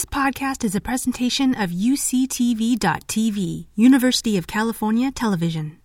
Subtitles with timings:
[0.00, 5.76] This podcast is a presentation of UCTV.tv, University of California Television.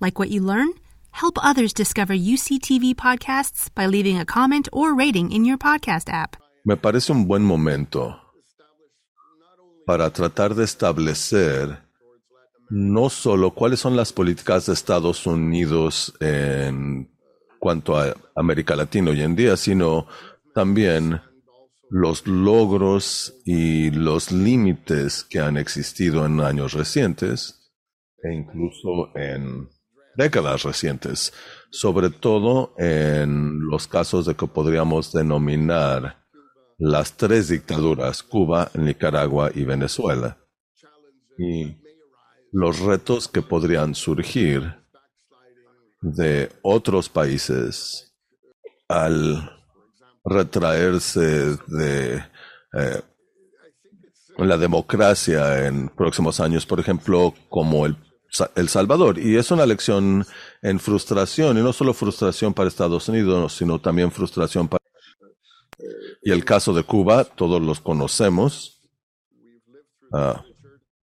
[0.00, 0.68] Like what you learn?
[1.12, 6.36] Help others discover UCTV podcasts by leaving a comment or rating in your podcast app.
[6.66, 8.14] Me parece un buen momento
[9.86, 11.78] para tratar de establecer
[12.68, 17.08] no solo cuáles son las políticas de Estados Unidos en
[17.58, 20.06] cuanto a América Latina hoy en día, sino
[20.54, 21.18] también
[21.90, 27.72] los logros y los límites que han existido en años recientes
[28.22, 29.68] e incluso en
[30.16, 31.32] décadas recientes,
[31.70, 36.24] sobre todo en los casos de que podríamos denominar
[36.78, 40.38] las tres dictaduras, Cuba, Nicaragua y Venezuela,
[41.38, 41.76] y
[42.52, 44.76] los retos que podrían surgir
[46.00, 48.14] de otros países
[48.88, 49.50] al
[50.24, 52.24] retraerse de
[52.72, 53.02] eh,
[54.38, 57.96] la democracia en próximos años, por ejemplo, como el,
[58.56, 59.18] el Salvador.
[59.18, 60.26] Y es una lección
[60.62, 64.82] en frustración, y no solo frustración para Estados Unidos, sino también frustración para...
[66.22, 68.80] Y el caso de Cuba, todos los conocemos,
[70.12, 70.40] uh,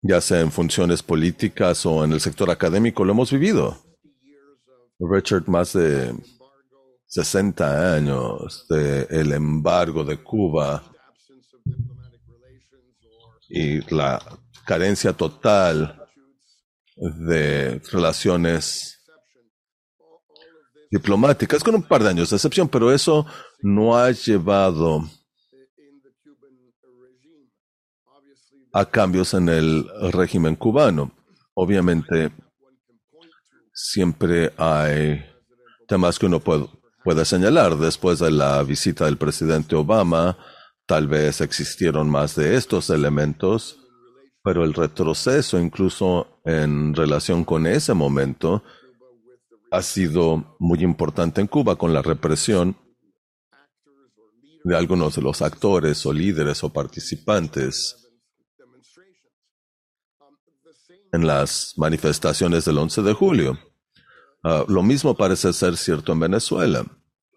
[0.01, 3.83] ya sea en funciones políticas o en el sector académico, lo hemos vivido.
[5.01, 6.15] Richard, más de
[7.09, 10.83] 60 años del embargo de Cuba
[13.49, 14.23] y la
[14.67, 16.07] carencia total
[16.97, 19.03] de relaciones
[20.91, 23.27] diplomáticas, con un par de años de excepción, pero eso
[23.61, 25.09] no ha llevado
[28.73, 31.11] a cambios en el régimen cubano.
[31.55, 32.31] Obviamente,
[33.73, 35.25] siempre hay
[35.87, 36.69] temas que uno puede,
[37.09, 37.79] puede señalar.
[37.79, 40.37] Después de la visita del presidente Obama,
[40.85, 43.79] tal vez existieron más de estos elementos,
[44.45, 48.63] pero el retroceso, incluso en relación con ese momento,
[49.71, 52.77] ha sido muy importante en Cuba con la represión
[54.65, 58.07] de algunos de los actores o líderes o participantes
[61.11, 63.59] en las manifestaciones del 11 de julio.
[64.45, 66.85] Ah, lo mismo parece ser cierto en Venezuela.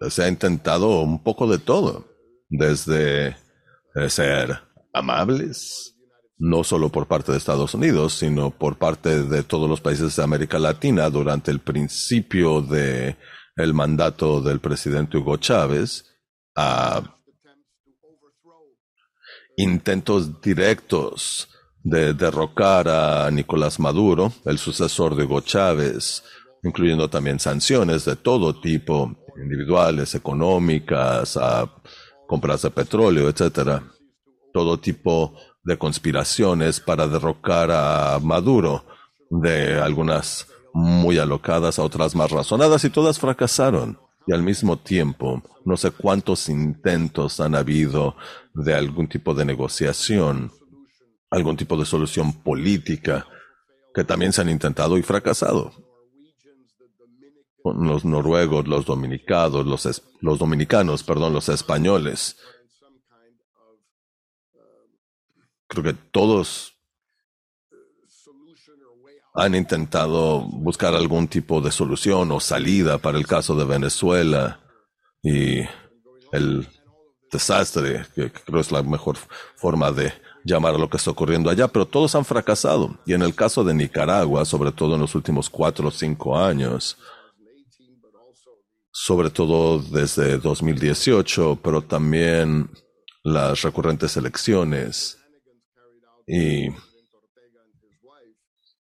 [0.10, 2.06] Se ha intentado un poco de todo,
[2.50, 3.38] desde
[3.96, 4.60] eh, ser
[4.94, 5.96] amables,
[6.38, 10.24] no solo por parte de Estados Unidos, sino por parte de todos los países de
[10.24, 13.16] América Latina durante el principio de
[13.56, 16.06] el mandato del presidente Hugo Chávez,
[16.56, 17.18] a
[19.58, 21.48] intentos directos
[21.84, 26.24] de derrocar a Nicolás Maduro, el sucesor de Hugo Chávez,
[26.64, 31.70] incluyendo también sanciones de todo tipo, individuales, económicas, a
[32.28, 33.84] compras de petróleo, etcétera.
[34.54, 38.86] Todo tipo de conspiraciones para derrocar a Maduro,
[39.30, 44.00] de algunas muy alocadas a otras más razonadas, y todas fracasaron.
[44.28, 48.16] Y al mismo tiempo, no sé cuántos intentos han habido
[48.54, 50.52] de algún tipo de negociación,
[51.30, 53.26] algún tipo de solución política,
[53.94, 55.72] que también se han intentado y fracasado
[57.64, 62.38] los noruegos, los dominicanos, los, los dominicanos, perdón, los españoles.
[65.68, 66.74] Creo que todos
[69.34, 74.60] han intentado buscar algún tipo de solución o salida para el caso de Venezuela
[75.24, 75.62] y
[76.34, 76.68] el
[77.32, 79.18] desastre, que creo es la mejor
[79.56, 80.14] forma de
[80.44, 82.98] llamar a lo que está ocurriendo allá, pero todos han fracasado.
[83.06, 86.98] Y en el caso de Nicaragua, sobre todo en los últimos cuatro o cinco años,
[89.04, 92.70] sobre todo desde 2018, pero también
[93.24, 95.18] las recurrentes elecciones
[96.28, 96.68] y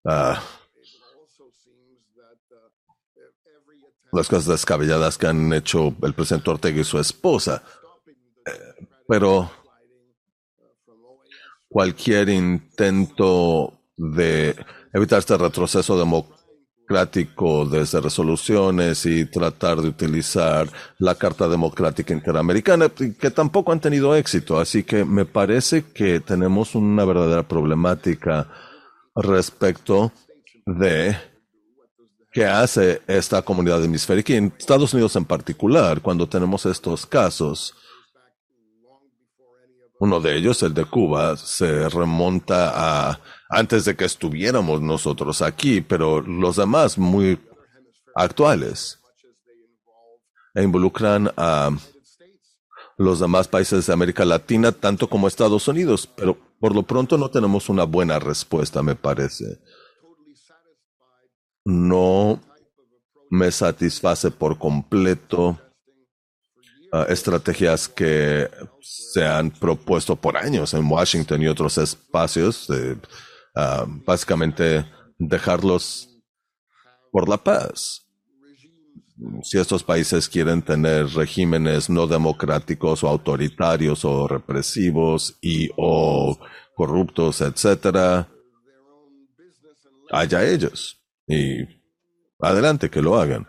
[0.05, 0.39] ah,
[4.11, 7.63] las cosas descabelladas que han hecho el presidente Ortega y su esposa.
[8.45, 9.49] Eh, pero
[11.67, 14.55] cualquier intento de
[14.93, 16.40] evitar este retroceso democrático
[17.69, 24.59] desde resoluciones y tratar de utilizar la Carta Democrática Interamericana, que tampoco han tenido éxito.
[24.59, 28.47] Así que me parece que tenemos una verdadera problemática
[29.15, 30.11] respecto
[30.65, 31.17] de
[32.31, 37.75] qué hace esta comunidad hemisférica y en Estados Unidos en particular, cuando tenemos estos casos.
[40.01, 45.81] Uno de ellos, el de Cuba, se remonta a antes de que estuviéramos nosotros aquí,
[45.81, 47.39] pero los demás muy
[48.15, 48.99] actuales
[50.55, 51.69] e involucran a
[52.97, 57.29] los demás países de América Latina, tanto como Estados Unidos, pero por lo pronto no
[57.29, 59.59] tenemos una buena respuesta, me parece.
[61.63, 62.41] No
[63.29, 65.59] me satisface por completo
[67.07, 68.49] estrategias que
[68.81, 74.85] se han propuesto por años en Washington y otros espacios, uh, básicamente
[75.17, 76.09] dejarlos
[77.11, 78.01] por la paz
[79.43, 86.37] si estos países quieren tener regímenes no democráticos o autoritarios o represivos y o
[86.75, 88.27] corruptos, etcétera,
[90.11, 90.99] haya ellos.
[91.27, 91.63] Y
[92.39, 93.47] adelante que lo hagan.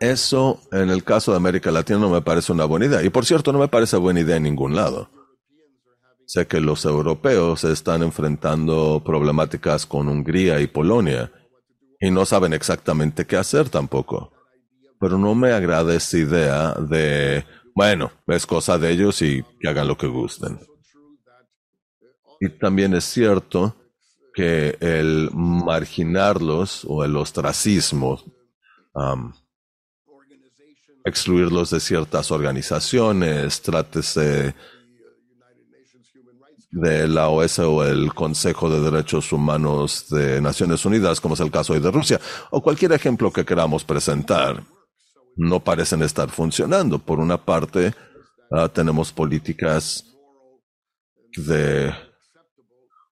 [0.00, 3.02] Eso en el caso de América Latina no me parece una buena idea.
[3.02, 5.10] Y por cierto, no me parece buena idea en ningún lado.
[6.26, 11.30] Sé que los europeos están enfrentando problemáticas con Hungría y Polonia
[12.00, 14.32] y no saben exactamente qué hacer tampoco.
[14.98, 17.44] Pero no me agrada esa idea de,
[17.74, 20.58] bueno, es cosa de ellos y que hagan lo que gusten.
[22.40, 23.76] Y también es cierto
[24.32, 28.22] que el marginarlos o el ostracismo,
[31.04, 34.54] excluirlos de ciertas organizaciones, trátese
[36.70, 41.50] de la OES o el Consejo de Derechos Humanos de Naciones Unidas, como es el
[41.50, 42.20] caso hoy de Rusia,
[42.50, 44.62] o cualquier ejemplo que queramos presentar,
[45.36, 46.98] no parecen estar funcionando.
[46.98, 47.92] Por una parte,
[48.52, 50.04] ah, tenemos políticas
[51.36, 51.92] de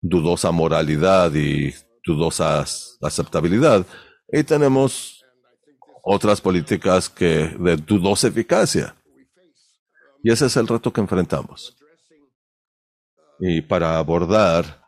[0.00, 1.74] dudosa moralidad y
[2.04, 2.64] dudosa
[3.00, 3.84] aceptabilidad,
[4.30, 5.17] y tenemos
[6.10, 8.94] otras políticas que de dudosa eficacia.
[10.22, 11.76] Y ese es el reto que enfrentamos.
[13.38, 14.80] Y para abordar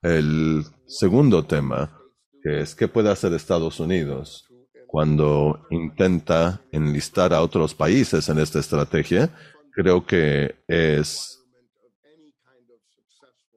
[0.00, 2.00] el segundo tema,
[2.42, 4.48] que es qué puede hacer Estados Unidos
[4.86, 9.28] cuando intenta enlistar a otros países en esta estrategia,
[9.72, 11.38] creo que es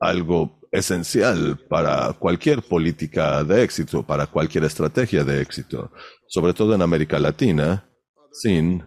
[0.01, 5.91] algo esencial para cualquier política de éxito, para cualquier estrategia de éxito,
[6.27, 7.89] sobre todo en América Latina,
[8.31, 8.83] sin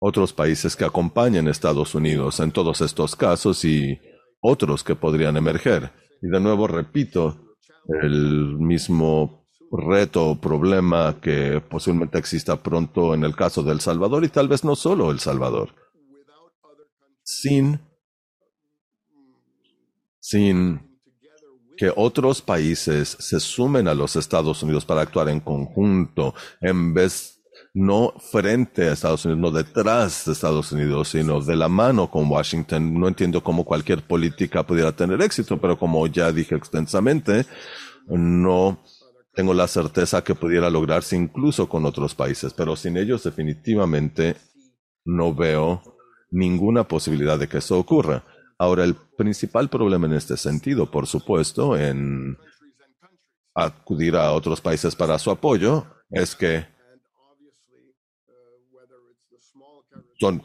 [0.00, 3.98] otros países que acompañan a Estados Unidos en todos estos casos y
[4.40, 5.92] otros que podrían emerger.
[6.20, 7.56] Y de nuevo repito,
[8.02, 14.24] el mismo reto o problema que posiblemente exista pronto en el caso de El Salvador
[14.24, 15.70] y tal vez no solo El Salvador.
[17.22, 17.80] Sin,
[20.24, 20.80] sin
[21.76, 27.42] que otros países se sumen a los Estados Unidos para actuar en conjunto en vez
[27.74, 32.30] no frente a Estados Unidos, no detrás de Estados Unidos, sino de la mano con
[32.30, 32.98] Washington.
[32.98, 37.44] No entiendo cómo cualquier política pudiera tener éxito, pero como ya dije extensamente,
[38.06, 38.82] no
[39.34, 44.36] tengo la certeza que pudiera lograrse incluso con otros países, pero sin ellos definitivamente
[45.04, 45.82] no veo
[46.30, 48.24] ninguna posibilidad de que eso ocurra.
[48.58, 52.38] Ahora, el principal problema en este sentido, por supuesto, en
[53.54, 56.66] acudir a otros países para su apoyo, es que
[60.18, 60.42] son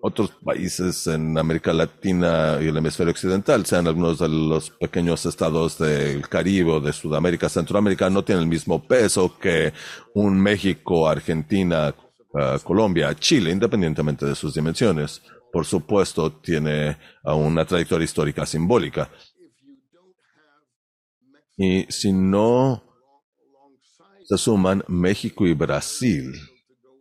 [0.00, 5.78] otros países en América Latina y el hemisferio occidental, sean algunos de los pequeños estados
[5.78, 9.72] del Caribe de Sudamérica, Centroamérica, no tienen el mismo peso que
[10.14, 11.92] un México, Argentina,
[12.32, 15.22] uh, Colombia, Chile, independientemente de sus dimensiones.
[15.56, 19.10] Por supuesto, tiene uh, una trayectoria histórica simbólica.
[21.56, 22.82] Y si no
[24.26, 26.30] se suman México y Brasil,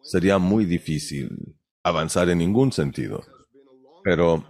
[0.01, 3.25] sería muy difícil avanzar en ningún sentido.
[4.05, 4.45] Pero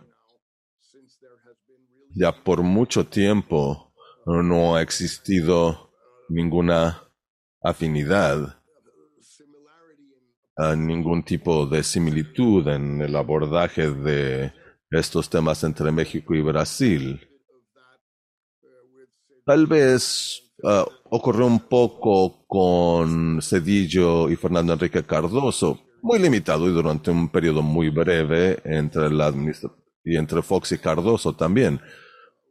[2.13, 3.91] ya por mucho tiempo
[4.27, 5.89] no ha existido
[6.29, 7.11] ninguna
[7.59, 8.54] afinidad,
[10.57, 14.53] ningún tipo de similitud en el abordaje de
[14.89, 17.27] estos temas entre México y Brasil.
[19.45, 26.73] Tal vez uh, ocurrió un poco con Cedillo y Fernando Enrique Cardoso, muy limitado y
[26.73, 29.33] durante un periodo muy breve entre la
[30.03, 31.79] y entre Fox y Cardoso también.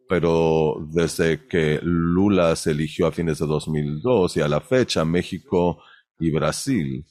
[0.06, 5.82] Pero desde que Lula se eligió a fines de 2002 y a la fecha, México
[6.20, 7.06] y Brasil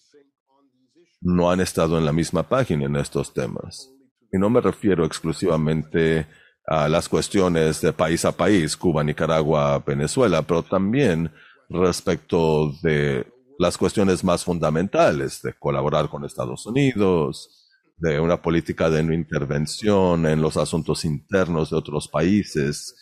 [1.24, 3.89] no han estado en la misma página en estos temas.
[4.32, 6.27] Y no me refiero exclusivamente
[6.68, 11.32] a las cuestiones de país a país, Cuba, Nicaragua, Venezuela, pero también
[11.70, 13.25] respecto de
[13.60, 20.25] las cuestiones más fundamentales, de colaborar con Estados Unidos, de una política de no intervención
[20.25, 22.96] en los asuntos internos de otros países,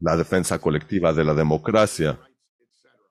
[0.00, 2.18] la defensa colectiva de la democracia,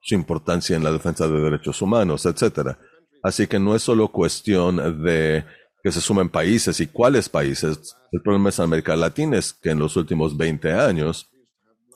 [0.02, 2.78] su importancia en la defensa de derechos humanos, etc.
[3.26, 5.44] Así que no es solo cuestión de
[5.82, 7.98] que se sumen países y cuáles países.
[8.12, 11.28] El problema es América Latina es que en los últimos 20 años,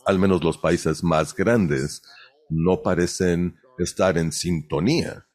[0.08, 2.02] al menos los países más grandes,
[2.50, 5.28] no parecen estar en sintonía,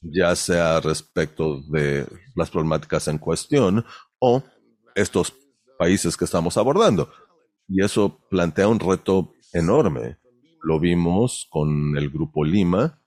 [0.00, 3.84] ya sea respecto de las problemáticas en cuestión
[4.20, 4.44] o
[4.94, 5.34] estos
[5.76, 7.10] países que estamos abordando.
[7.66, 10.16] Y eso plantea un reto enorme.
[10.62, 12.99] Lo vimos con el Grupo Lima,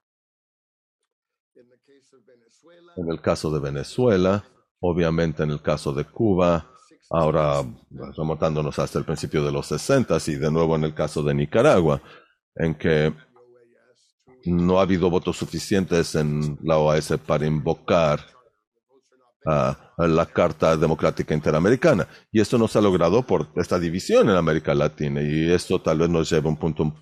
[2.95, 4.43] en el caso de Venezuela,
[4.79, 6.69] obviamente en el caso de Cuba,
[7.09, 7.63] ahora
[8.17, 12.01] remontándonos hasta el principio de los 60 y de nuevo en el caso de Nicaragua,
[12.55, 13.13] en que
[14.45, 18.19] no ha habido votos suficientes en la OAS para invocar
[19.45, 22.07] a la Carta Democrática Interamericana.
[22.31, 25.21] Y esto no se ha logrado por esta división en América Latina.
[25.21, 26.93] Y esto tal vez nos lleve a un punto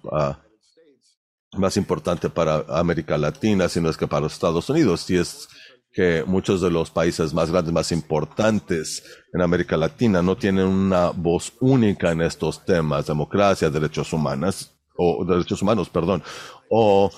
[1.54, 5.10] más importante para América Latina, sino es que para los Estados Unidos.
[5.10, 5.48] Y es
[5.94, 11.10] que muchos de los países más grandes, más importantes en América Latina no tienen una
[11.10, 16.24] voz única en estos temas, democracia, derechos humanos, o derechos humanos, perdón,
[16.70, 17.12] o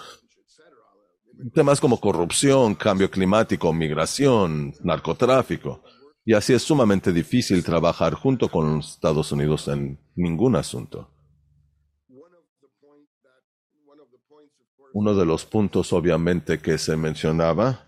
[1.53, 5.83] temas como corrupción, cambio climático, migración, narcotráfico.
[6.25, 11.09] Y así es sumamente difícil trabajar junto con Estados Unidos en ningún asunto.
[14.93, 17.87] Uno de los puntos obviamente que se mencionaba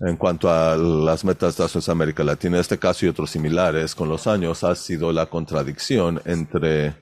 [0.00, 4.26] en cuanto a las metas de América Latina, este caso y otros similares, con los
[4.26, 6.94] años ha sido la contradicción entre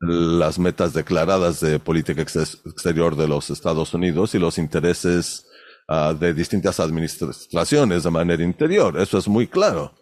[0.00, 5.46] las metas declaradas de política exterior de los Estados Unidos y los intereses
[5.88, 9.00] ah, de distintas administraciones de manera interior.
[9.00, 9.94] Eso es muy claro.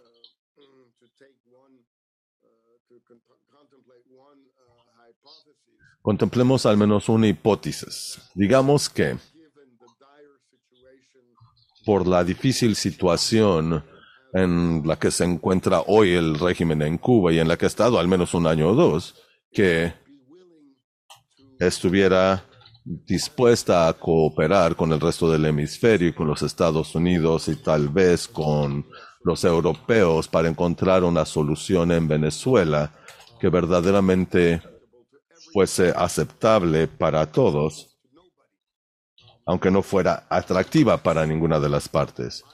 [6.00, 8.18] Contemplemos al menos una hipótesis.
[8.34, 9.18] Digamos que
[11.84, 13.84] por la difícil situación
[14.32, 17.68] en la que se encuentra hoy el régimen en Cuba y en la que ha
[17.68, 19.14] estado al menos un año o dos,
[19.52, 19.92] que
[21.58, 22.44] estuviera
[22.84, 27.88] dispuesta a cooperar con el resto del hemisferio y con los Estados Unidos y tal
[27.88, 28.86] vez con
[29.22, 32.92] los europeos para encontrar una solución en Venezuela
[33.38, 34.62] que verdaderamente
[35.52, 37.91] fuese aceptable para todos
[39.46, 42.44] aunque no fuera atractiva para ninguna de las partes.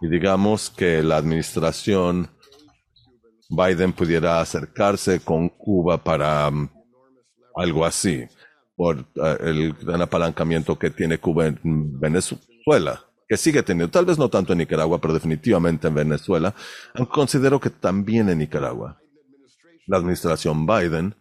[0.00, 2.28] Y digamos que la administración
[3.48, 6.68] Biden pudiera acercarse con Cuba para um,
[7.54, 8.24] algo así,
[8.76, 11.58] por uh, el gran apalancamiento que tiene Cuba en
[12.00, 16.54] Venezuela, que sigue teniendo, tal vez no tanto en Nicaragua, pero definitivamente en Venezuela,
[17.10, 18.98] considero que también en Nicaragua.
[19.86, 21.14] La administración Biden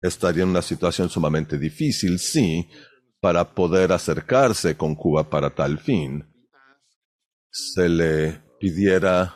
[0.00, 2.68] estaría en una situación sumamente difícil si,
[3.20, 6.24] para poder acercarse con Cuba para tal fin,
[7.50, 9.34] se le pidiera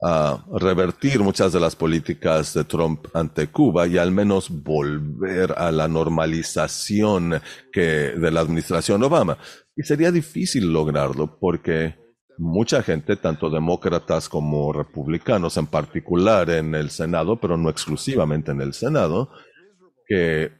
[0.00, 5.72] a revertir muchas de las políticas de Trump ante Cuba y al menos volver a
[5.72, 7.40] la normalización
[7.72, 9.38] que de la administración Obama.
[9.74, 11.96] Y sería difícil lograrlo porque
[12.38, 18.60] mucha gente, tanto demócratas como republicanos en particular en el Senado, pero no exclusivamente en
[18.60, 19.30] el Senado,
[20.06, 20.52] que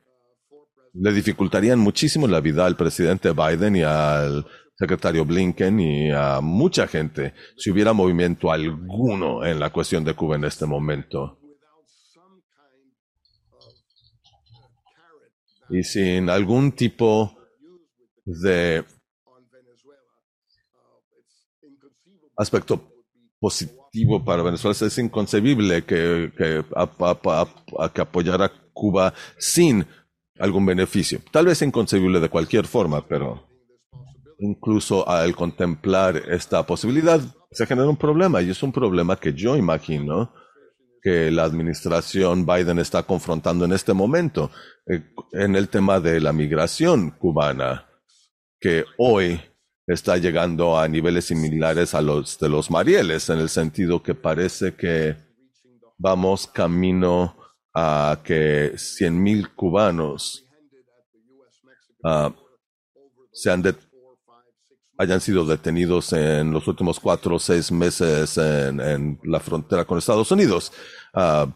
[0.94, 4.44] le dificultarían muchísimo la vida al presidente Biden y al
[4.76, 10.37] secretario Blinken y a mucha gente si hubiera movimiento alguno en la cuestión de Cuba
[10.37, 11.38] en este momento.
[15.70, 17.37] Y sin algún tipo
[18.25, 18.85] de
[22.38, 22.80] aspecto
[23.40, 24.76] positivo para Venezuela.
[24.80, 26.64] Es inconcebible que, que,
[27.95, 29.85] que apoyara Cuba sin
[30.38, 31.21] algún beneficio.
[31.33, 33.45] Tal vez inconcebible de cualquier forma, pero
[34.38, 39.57] incluso al contemplar esta posibilidad se genera un problema y es un problema que yo
[39.57, 40.33] imagino
[41.02, 44.50] que la administración Biden está confrontando en este momento
[44.87, 45.02] eh,
[45.33, 47.88] en el tema de la migración cubana,
[48.61, 49.40] que hoy
[49.88, 54.75] está llegando a niveles similares a los de los Marieles, en el sentido que parece
[54.75, 55.16] que
[55.97, 57.35] vamos camino
[57.75, 60.45] a que 100.000 cubanos
[62.04, 62.33] uh,
[64.99, 70.30] hayan sido detenidos en los últimos cuatro o seis meses en, la frontera con Estados
[70.30, 70.71] Unidos.
[71.14, 71.50] Uh,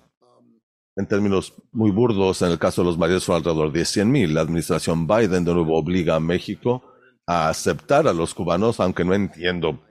[0.96, 4.28] en términos muy burdos, en el caso de los Marieles fue alrededor de 100.000.
[4.28, 6.91] La administración Biden de nuevo obliga a México
[7.26, 9.82] a aceptar a los cubanos, aunque no entiendo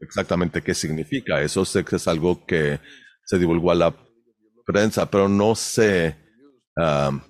[0.00, 1.64] exactamente qué significa eso.
[1.64, 2.80] Sé que es algo que
[3.24, 3.94] se divulgó a la
[4.66, 6.16] prensa, pero no sé
[6.76, 7.20] um,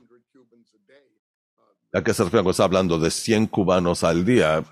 [1.92, 4.64] a qué se refiere cuando está hablando de 100 cubanos al día.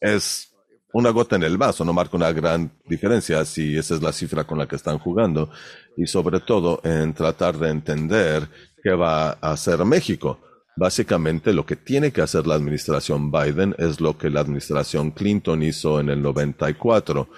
[0.00, 0.52] Es
[0.92, 4.44] una gota en el vaso, no marca una gran diferencia si esa es la cifra
[4.44, 5.50] con la que están jugando.
[5.96, 8.48] Y sobre todo en tratar de entender
[8.82, 10.40] qué va a hacer México.
[10.76, 15.62] Básicamente lo que tiene que hacer la administración Biden es lo que la administración Clinton
[15.62, 17.28] hizo en el 94,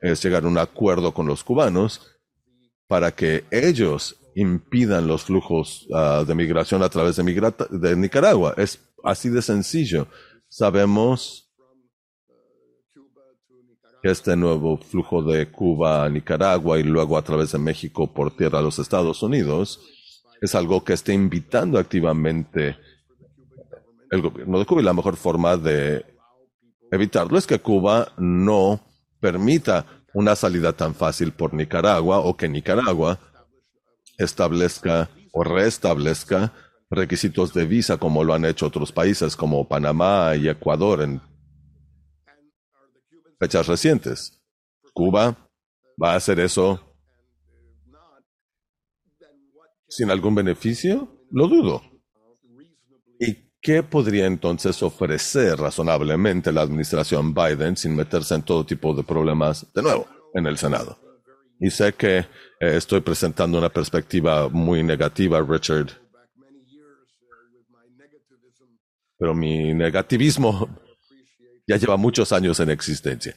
[0.00, 2.12] es llegar a un acuerdo con los cubanos
[2.86, 8.54] para que ellos impidan los flujos uh, de migración a través de, de Nicaragua.
[8.56, 10.06] Es así de sencillo.
[10.48, 11.52] Sabemos
[14.02, 18.36] que este nuevo flujo de Cuba a Nicaragua y luego a través de México por
[18.36, 19.80] tierra a los Estados Unidos
[20.44, 22.76] es algo que está invitando activamente
[24.10, 26.04] el gobierno de Cuba y la mejor forma de
[26.90, 28.80] evitarlo es que Cuba no
[29.20, 33.18] permita una salida tan fácil por Nicaragua o que Nicaragua
[34.18, 36.52] establezca o restablezca
[36.90, 41.22] requisitos de visa como lo han hecho otros países como Panamá y Ecuador en
[43.40, 44.42] fechas recientes.
[44.92, 45.48] Cuba
[46.00, 46.83] va a hacer eso
[49.94, 51.08] sin algún beneficio?
[51.30, 51.82] Lo dudo.
[53.18, 59.04] ¿Y qué podría entonces ofrecer razonablemente la administración Biden sin meterse en todo tipo de
[59.04, 60.98] problemas de nuevo en el Senado?
[61.60, 62.26] Y sé que eh,
[62.60, 65.92] estoy presentando una perspectiva muy negativa, Richard.
[69.16, 70.68] Pero mi negativismo
[71.68, 73.34] ya lleva muchos años en existencia.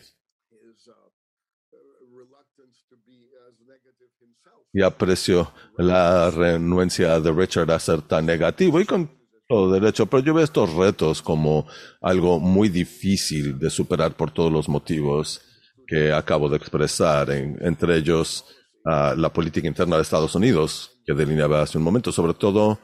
[4.73, 9.09] Y aprecio la renuencia de Richard a ser tan negativo y con
[9.47, 11.67] todo derecho, pero yo veo estos retos como
[12.01, 15.41] algo muy difícil de superar por todos los motivos
[15.87, 18.43] que acabo de expresar, entre ellos
[18.83, 22.77] uh, la política interna de Estados Unidos, que delineaba hace un momento, sobre todo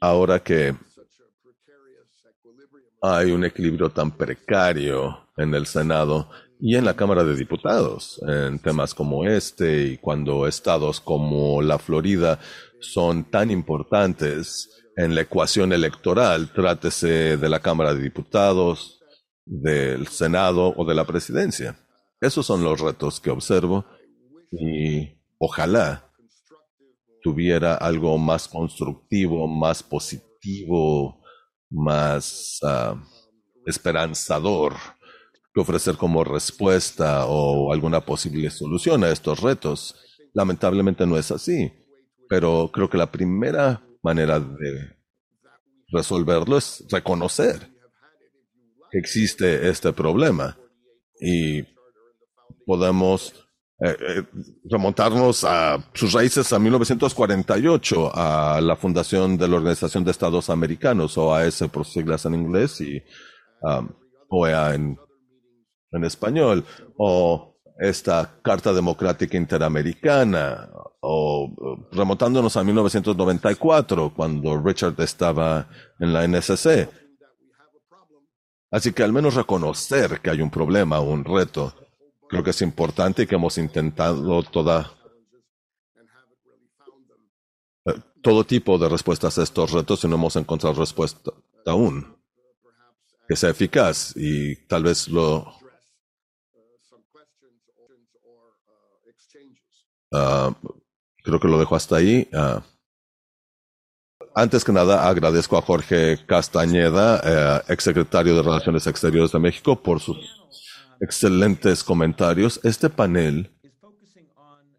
[0.00, 0.74] ahora que
[3.00, 6.28] hay un equilibrio tan precario en el Senado
[6.60, 11.78] y en la Cámara de Diputados en temas como este y cuando estados como la
[11.78, 12.38] Florida
[12.80, 19.00] son tan importantes en la ecuación electoral, trátese de la Cámara de Diputados,
[19.44, 21.78] del Senado o de la Presidencia.
[22.20, 23.84] Esos son los retos que observo
[24.50, 26.10] y ojalá
[27.22, 31.22] tuviera algo más constructivo, más positivo,
[31.68, 32.96] más uh,
[33.66, 34.74] esperanzador
[35.56, 39.96] que ofrecer como respuesta o alguna posible solución a estos retos.
[40.34, 41.72] Lamentablemente no es así,
[42.28, 44.98] pero creo que la primera manera de
[45.90, 47.70] resolverlo es reconocer
[48.90, 50.58] que existe este problema
[51.18, 51.62] y
[52.66, 53.32] podemos
[53.80, 54.22] eh, eh,
[54.64, 61.16] remontarnos a sus raíces a 1948, a la fundación de la Organización de Estados Americanos,
[61.16, 63.02] OAS por siglas en inglés y
[63.62, 63.88] um,
[64.28, 64.98] OEA en,
[65.96, 66.64] en español,
[66.96, 70.68] o esta Carta Democrática Interamericana,
[71.00, 76.88] o remontándonos a 1994, cuando Richard estaba en la NSC.
[78.70, 81.74] Así que al menos reconocer que hay un problema, un reto,
[82.28, 84.92] creo que es importante y que hemos intentado toda,
[87.84, 91.30] eh, todo tipo de respuestas a estos retos y no hemos encontrado respuesta
[91.64, 92.16] aún
[93.28, 95.52] que sea eficaz y tal vez lo
[100.16, 100.54] uh,
[101.22, 102.28] creo que lo dejo hasta ahí.
[102.32, 102.60] Uh,
[104.34, 110.00] antes que nada, agradezco a Jorge Castañeda, uh, exsecretario de Relaciones Exteriores de México, por
[110.00, 110.18] sus
[111.00, 112.60] excelentes comentarios.
[112.62, 113.50] Este panel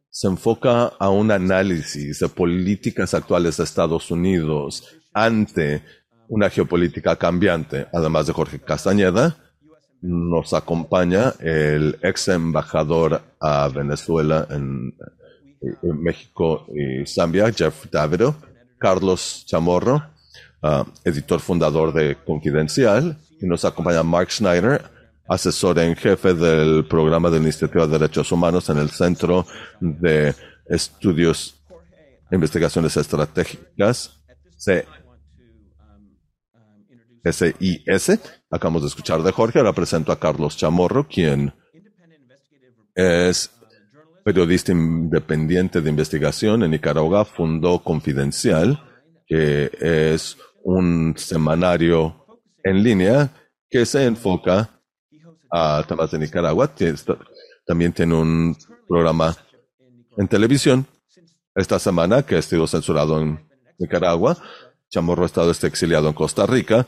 [0.09, 5.83] se enfoca a un análisis de políticas actuales de Estados Unidos ante
[6.27, 7.87] una geopolítica cambiante.
[7.93, 9.37] Además de Jorge Castañeda,
[10.01, 14.95] nos acompaña el ex embajador a Venezuela en,
[15.81, 18.35] México y Zambia, Jeff Davido,
[18.77, 20.03] Carlos Chamorro,
[20.61, 24.83] uh, editor fundador de Confidencial, y nos acompaña Mark Schneider,
[25.27, 29.45] asesor en jefe del programa de Iniciativa de Derechos Humanos en el Centro
[29.79, 30.33] de
[30.67, 31.55] Estudios
[32.29, 34.19] e Investigaciones Estratégicas,
[37.23, 38.19] SIS.
[38.49, 41.53] Acabamos de escuchar de Jorge, ahora presento a Carlos Chamorro, quien
[42.95, 43.51] es
[44.27, 48.77] periodista independiente de investigación en Nicaragua, fundó Confidencial,
[49.25, 52.25] que es un semanario
[52.61, 53.31] en línea
[53.69, 54.81] que se enfoca
[55.49, 56.69] a temas de Nicaragua.
[57.65, 59.33] también tiene un programa
[60.17, 60.85] en televisión.
[61.55, 63.47] Esta semana, que ha sido censurado en
[63.79, 64.37] Nicaragua,
[64.89, 66.85] Chamorro ha estado este exiliado en Costa Rica,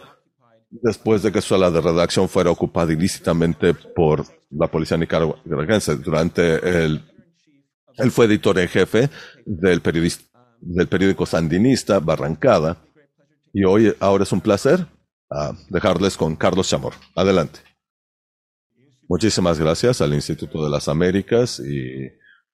[0.70, 5.96] después de que su sala de redacción fuera ocupada ilícitamente por la policía nicaragüense.
[5.96, 7.10] Durante el,
[8.00, 9.10] él fue editor en jefe
[9.46, 12.78] del, periódico sandinista Barrancada.
[13.54, 14.86] Y hoy, ahora es un placer
[15.30, 16.98] uh, dejarles con Carlos Chamorro.
[17.16, 17.60] Adelante.
[19.08, 22.08] Muchísimas gracias al Instituto de las Américas y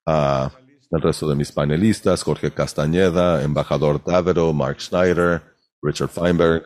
[0.05, 0.51] a
[0.91, 5.41] el resto de mis panelistas, Jorge Castañeda, embajador Távero, Mark Schneider,
[5.81, 6.63] Richard Feinberg.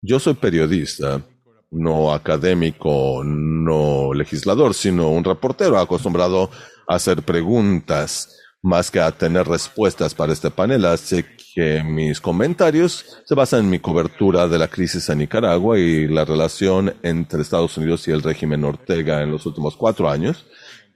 [0.00, 1.22] Yo soy periodista,
[1.70, 6.50] no académico, no legislador, sino un reportero acostumbrado
[6.86, 10.84] hacer preguntas más que a tener respuestas para este panel.
[10.84, 16.06] Así que mis comentarios se basan en mi cobertura de la crisis en Nicaragua y
[16.08, 20.46] la relación entre Estados Unidos y el régimen Ortega en los últimos cuatro años.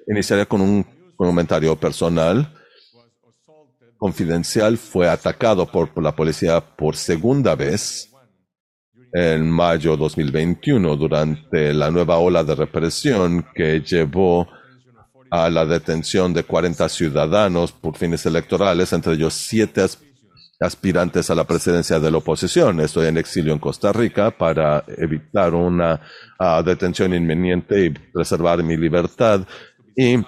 [0.06, 2.52] Iniciaré con un comentario personal
[3.96, 8.12] confidencial fue atacado por, la policía por segunda vez
[9.12, 14.46] en mayo 2021 durante la nueva ola de represión que llevó
[15.30, 19.84] a la detención de 40 ciudadanos por fines electorales, entre ellos siete
[20.60, 22.80] aspirantes a la presidencia de la oposición.
[22.80, 26.00] Estoy en exilio en Costa Rica para evitar una
[26.38, 29.46] ah, detención inminente y preservar mi libertad
[29.94, 30.18] y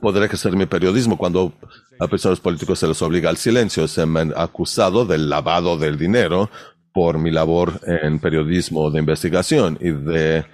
[0.00, 1.52] poder ejercer mi periodismo cuando
[1.98, 3.88] a personas políticos se les obliga al silencio.
[3.88, 6.50] Se me han acusado del lavado del dinero
[6.92, 10.44] por mi labor en periodismo de investigación y de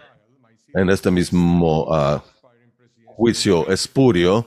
[0.72, 2.20] en este mismo uh,
[3.20, 4.46] juicio espurio,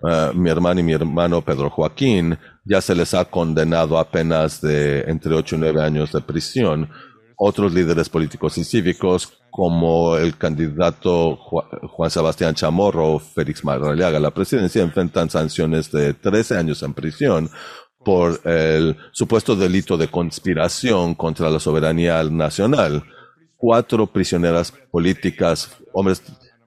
[0.00, 4.62] uh, mi hermano y mi hermano Pedro Joaquín ya se les ha condenado a penas
[4.62, 6.88] de entre 8 y 9 años de prisión.
[7.36, 14.30] Otros líderes políticos y cívicos como el candidato Juan Sebastián Chamorro Félix Marraliaga a la
[14.30, 17.50] presidencia enfrentan sanciones de 13 años en prisión
[18.02, 23.04] por el supuesto delito de conspiración contra la soberanía nacional.
[23.58, 26.22] Cuatro prisioneras políticas, hombres,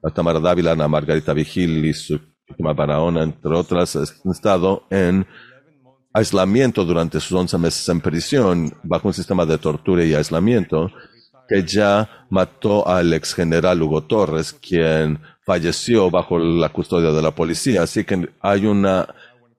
[0.10, 2.20] Tamara Dávila, Ana Margarita Vigil y su
[2.58, 5.26] Barahona, entre otras, han estado en
[6.14, 10.92] aislamiento durante sus 11 meses en prisión bajo un sistema de tortura y aislamiento
[11.48, 17.32] que ya mató al ex general Hugo Torres, quien falleció bajo la custodia de la
[17.32, 17.84] policía.
[17.84, 19.08] Así que hay una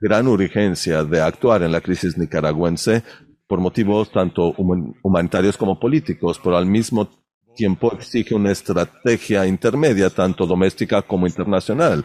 [0.01, 3.03] gran urgencia de actuar en la crisis nicaragüense
[3.47, 4.55] por motivos tanto
[5.03, 7.11] humanitarios como políticos, pero al mismo
[7.55, 12.05] tiempo exige una estrategia intermedia, tanto doméstica como internacional,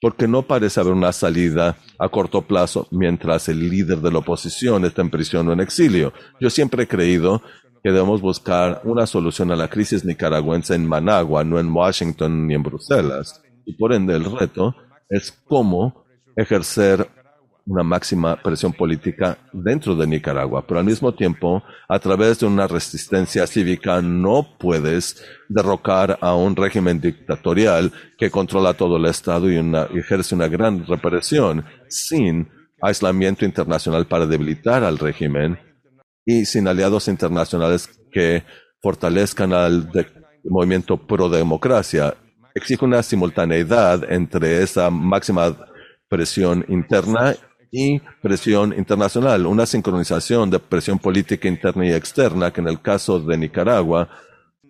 [0.00, 4.84] porque no parece haber una salida a corto plazo mientras el líder de la oposición
[4.84, 6.12] está en prisión o en exilio.
[6.40, 7.42] Yo siempre he creído
[7.82, 12.54] que debemos buscar una solución a la crisis nicaragüense en Managua, no en Washington ni
[12.54, 13.42] en Bruselas.
[13.64, 14.74] Y por ende el reto
[15.08, 16.04] es cómo
[16.36, 17.08] ejercer
[17.70, 22.66] una máxima presión política dentro de Nicaragua, pero al mismo tiempo, a través de una
[22.66, 29.56] resistencia cívica, no puedes derrocar a un régimen dictatorial que controla todo el Estado y
[29.96, 32.48] ejerce una gran represión sin
[32.82, 35.56] aislamiento internacional para debilitar al régimen
[36.26, 38.42] y sin aliados internacionales que
[38.82, 39.88] fortalezcan al
[40.42, 42.14] movimiento pro democracia.
[42.52, 45.56] Exige una simultaneidad entre esa máxima
[46.08, 47.36] presión interna
[47.70, 53.20] y presión internacional, una sincronización de presión política interna y externa que en el caso
[53.20, 54.08] de Nicaragua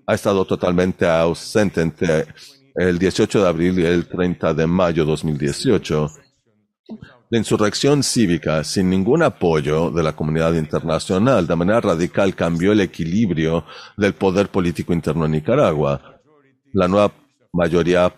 [0.06, 2.26] ha estado totalmente ausente entre
[2.74, 6.10] el 18 de abril y el 30 de mayo de 2018
[7.32, 12.80] la insurrección cívica, sin ningún apoyo de la comunidad internacional, de manera radical cambió el
[12.80, 13.64] equilibrio
[13.96, 16.20] del poder político interno en Nicaragua.
[16.72, 17.12] La nueva
[17.52, 18.12] mayoría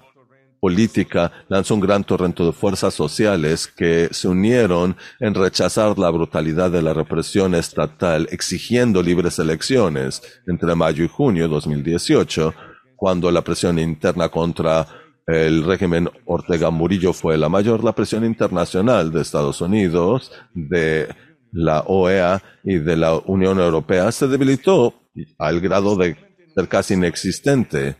[0.63, 6.71] política lanzó un gran torrento de fuerzas sociales que se unieron en rechazar la brutalidad
[6.71, 12.55] de la represión estatal, exigiendo libres elecciones entre mayo y junio de 2018,
[12.95, 14.87] cuando la presión interna contra
[15.27, 21.09] el régimen Ortega Murillo fue la mayor, la presión internacional de Estados Unidos, de
[21.51, 24.95] la OEA y de la Unión Europea se debilitó
[25.39, 26.17] al grado de
[26.55, 27.97] ser casi inexistente.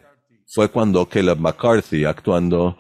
[0.55, 2.77] Fue cuando Caleb McCarthy, actuando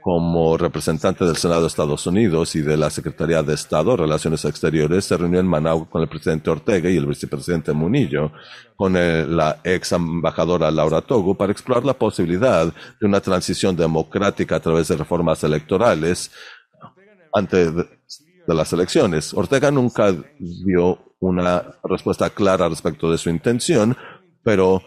[0.00, 5.06] como representante del Senado de Estados Unidos y de la Secretaría de Estado, Relaciones Exteriores,
[5.06, 8.30] se reunió en Managua con el presidente Ortega y el vicepresidente Munillo,
[8.76, 14.60] con la ex embajadora Laura Togo, para explorar la posibilidad de una transición democrática a
[14.60, 16.30] través de reformas electorales
[17.32, 17.82] antes de,
[18.46, 19.34] de las elecciones.
[19.34, 23.96] Ortega nunca dio una respuesta clara respecto de su intención,
[24.44, 24.80] pero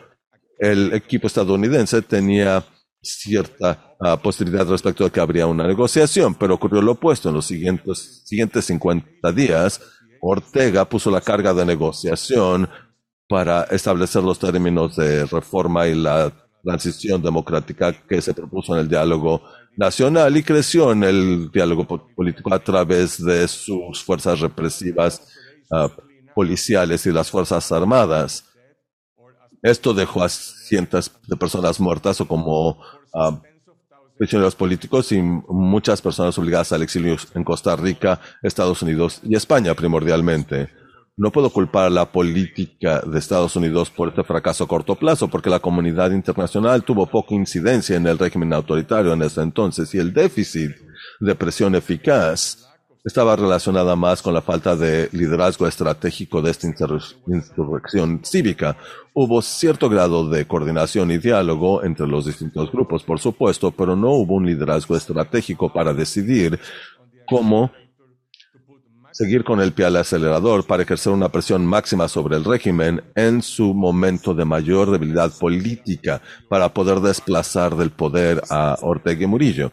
[0.59, 2.63] el equipo estadounidense tenía
[3.01, 7.29] cierta uh, posibilidad respecto de que habría una negociación, pero ocurrió lo opuesto.
[7.29, 9.81] En los siguientes, siguientes 50 días,
[10.21, 12.69] Ortega puso la carga de negociación
[13.29, 18.89] para establecer los términos de reforma y la transición democrática que se propuso en el
[18.89, 19.41] diálogo
[19.77, 25.25] nacional y creció en el diálogo político a través de sus fuerzas represivas
[25.71, 25.87] uh,
[26.35, 28.48] policiales y las fuerzas armadas.
[29.61, 32.69] Esto dejó a cientos de personas muertas o como
[33.13, 33.37] uh,
[34.17, 39.73] prisioneros políticos y muchas personas obligadas al exilio en Costa Rica, Estados Unidos y España
[39.73, 40.69] primordialmente.
[41.17, 45.49] No puedo culpar la política de Estados Unidos por este fracaso a corto plazo, porque
[45.49, 50.13] la comunidad internacional tuvo poca incidencia en el régimen autoritario en ese entonces y el
[50.13, 50.71] déficit
[51.19, 52.68] de presión eficaz
[53.03, 58.77] estaba relacionada más con la falta de liderazgo estratégico de esta insurrección cívica.
[59.13, 64.11] Hubo cierto grado de coordinación y diálogo entre los distintos grupos, por supuesto, pero no
[64.11, 66.59] hubo un liderazgo estratégico para decidir
[67.25, 67.71] cómo
[69.11, 73.41] seguir con el pie al acelerador para ejercer una presión máxima sobre el régimen en
[73.41, 79.71] su momento de mayor debilidad política para poder desplazar del poder a Ortega y Murillo.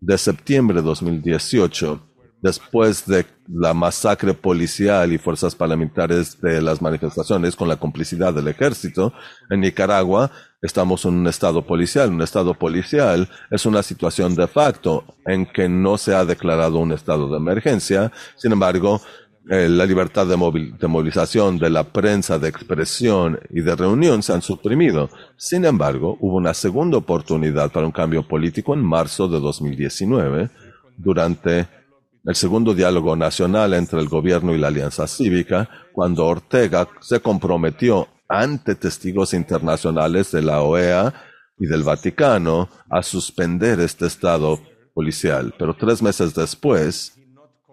[0.00, 2.09] De septiembre de 2018,
[2.42, 8.48] después de la masacre policial y fuerzas parlamentarias de las manifestaciones con la complicidad del
[8.48, 9.12] ejército
[9.50, 10.30] en Nicaragua,
[10.62, 12.10] estamos en un estado policial.
[12.10, 16.92] Un estado policial es una situación de facto en que no se ha declarado un
[16.92, 18.12] estado de emergencia.
[18.36, 19.00] Sin embargo,
[19.48, 20.36] eh, la libertad de,
[20.78, 25.10] de, movilización, de la prensa, de expresión y de reunión se han suprimido.
[25.36, 30.50] Sin embargo, hubo una segunda oportunidad para un cambio político en marzo de 2019
[30.96, 31.79] durante
[32.24, 38.08] el segundo diálogo nacional entre el gobierno y la Alianza Cívica, cuando Ortega se comprometió
[38.28, 41.14] ante testigos internacionales de la OEA
[41.58, 44.60] y del Vaticano a suspender este estado
[44.94, 45.54] policial.
[45.58, 47.18] Pero tres meses después,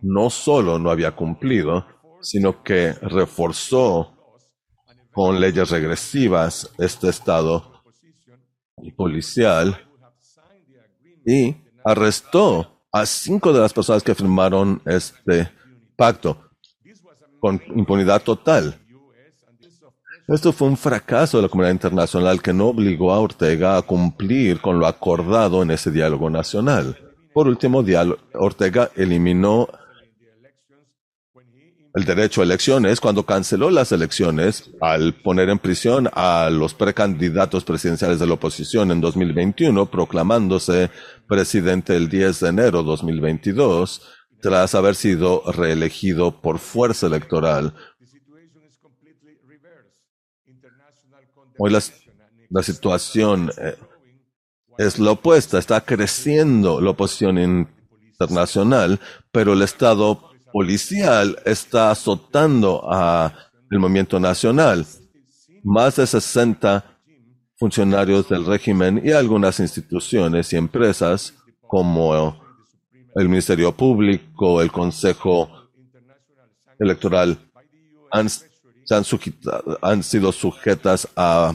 [0.02, 1.86] no solo no había cumplido,
[2.22, 4.14] sino que reforzó
[5.12, 7.84] con leyes regresivas este estado
[8.96, 9.88] policial
[11.26, 15.50] y arrestó a cinco de las personas que firmaron este
[15.96, 16.38] pacto
[17.40, 18.80] con impunidad total.
[20.28, 24.60] Esto fue un fracaso de la comunidad internacional que no obligó a Ortega a cumplir
[24.60, 26.98] con lo acordado en ese diálogo nacional.
[27.34, 27.84] Por último,
[28.34, 29.70] Ortega eliminó
[31.98, 37.64] el derecho a elecciones cuando canceló las elecciones al poner en prisión a los precandidatos
[37.64, 40.92] presidenciales de la oposición en 2021, proclamándose
[41.28, 44.04] presidente el 10 de enero de 2022
[44.40, 47.74] tras haber sido reelegido por fuerza electoral.
[51.58, 53.76] Hoy la, situación eh,
[54.78, 59.00] es la opuesta, está creciendo la oposición internacional,
[59.32, 63.32] pero el Estado policial está azotando a
[63.70, 64.88] el movimiento nacional.
[65.64, 66.84] Más de 60
[67.58, 72.42] funcionarios del régimen y algunas instituciones y empresas como
[73.14, 75.48] el Ministerio Público, el Consejo
[76.80, 77.38] Electoral
[78.10, 78.28] han,
[79.84, 81.54] han sido sujetas a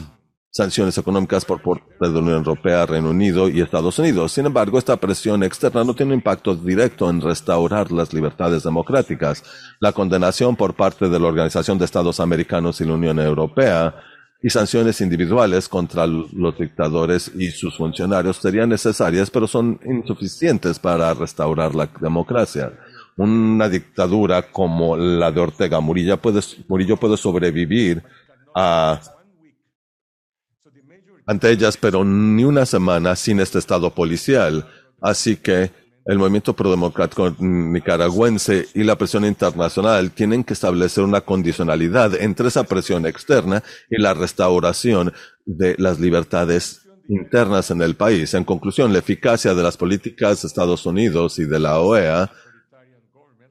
[0.53, 4.33] sanciones económicas por parte de la Unión Europea, Reino Unido y Estados Unidos.
[4.33, 9.43] Sin embargo, esta presión externa no tiene un impacto directo en restaurar las libertades democráticas.
[9.79, 13.95] La condenación por parte de la Organización de Estados Americanos y la Unión Europea
[14.43, 21.15] y sanciones individuales contra los dictadores y sus funcionarios serían necesarias, pero son insuficientes para
[21.15, 22.73] restaurar la democracia.
[23.17, 28.03] Una dictadura como la de Ortega Murillo puede, Murillo puede sobrevivir
[28.53, 29.01] a
[31.25, 34.67] ante ellas, pero ni una semana sin este estado policial.
[35.01, 35.71] Así que
[36.05, 42.65] el movimiento prodemocrático nicaragüense y la presión internacional tienen que establecer una condicionalidad entre esa
[42.65, 45.13] presión externa y la restauración
[45.45, 48.33] de las libertades internas en el país.
[48.33, 52.31] En conclusión, la eficacia de las políticas de Estados Unidos y de la OEA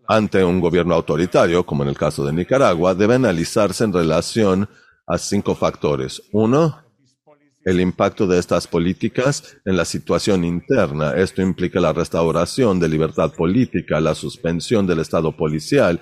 [0.08, 4.68] ante un gobierno autoritario, como en el caso de Nicaragua, debe analizarse en relación
[5.06, 6.22] a cinco factores.
[6.32, 6.81] Uno,
[7.64, 11.14] el impacto de estas políticas en la situación interna.
[11.14, 16.00] Esto implica la restauración de libertad política, la suspensión del Estado policial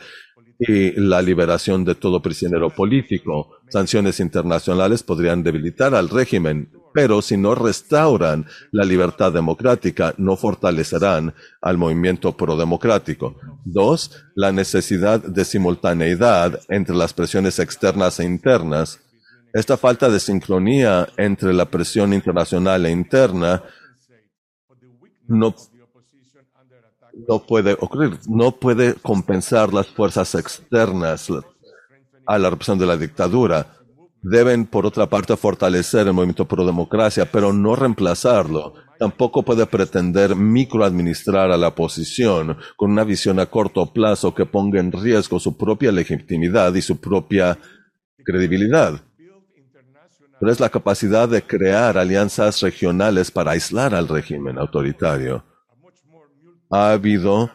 [0.59, 3.57] y la liberación de todo prisionero político.
[3.69, 11.35] Sanciones internacionales podrían debilitar al régimen, pero si no restauran la libertad democrática, no fortalecerán
[11.63, 13.37] al movimiento prodemocrático.
[13.65, 19.01] Dos, la necesidad de simultaneidad entre las presiones externas e internas
[19.53, 23.63] esta falta de sincronía entre la presión internacional e interna
[25.27, 25.55] no,
[27.29, 31.29] no puede ocurrir, no puede compensar las fuerzas externas
[32.27, 33.77] a la represión de la dictadura.
[34.23, 38.75] Deben, por otra parte, fortalecer el movimiento pro democracia, pero no reemplazarlo.
[38.99, 44.79] Tampoco puede pretender microadministrar a la oposición con una visión a corto plazo que ponga
[44.79, 47.59] en riesgo su propia legitimidad y su propia
[48.23, 49.01] credibilidad.
[50.41, 55.45] Pero es la capacidad de crear alianzas regionales para aislar al régimen autoritario.
[56.71, 57.51] Ha habido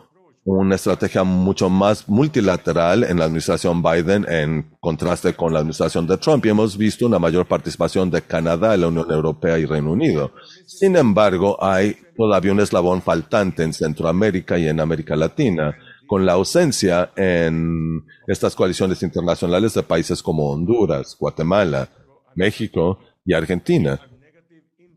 [0.46, 6.18] una estrategia mucho más multilateral en la administración Biden en contraste con la administración de
[6.18, 10.34] Trump y hemos visto una mayor participación de Canadá, la Unión Europea y Reino Unido.
[10.68, 16.34] Sin embargo, hay todavía un eslabón faltante en Centroamérica y en América Latina, con la
[16.34, 21.90] ausencia en estas coaliciones internacionales de países como Honduras, Guatemala,
[22.36, 24.00] México y Argentina.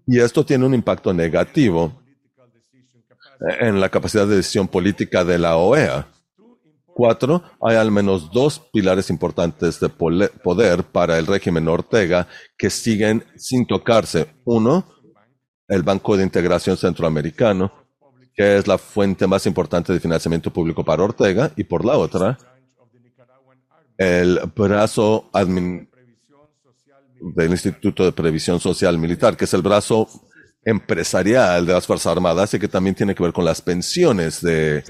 [0.06, 2.02] Y esto tiene un impacto negativo
[3.60, 6.08] en la capacidad de decisión política de la OEA.
[6.86, 13.24] Cuatro, hay al menos dos pilares importantes de poder para el régimen Ortega que siguen
[13.36, 14.26] sin tocarse.
[14.44, 14.84] Uno,
[15.68, 17.72] el Banco de Integración Centroamericano,
[18.34, 22.36] que es la fuente más importante de financiamiento público para Ortega, y por la otra,
[23.96, 25.28] el brazo
[27.20, 30.08] del Instituto de Previsión Social Militar, que es el brazo
[30.64, 34.84] empresarial de las Fuerzas Armadas y que también tiene que ver con las pensiones de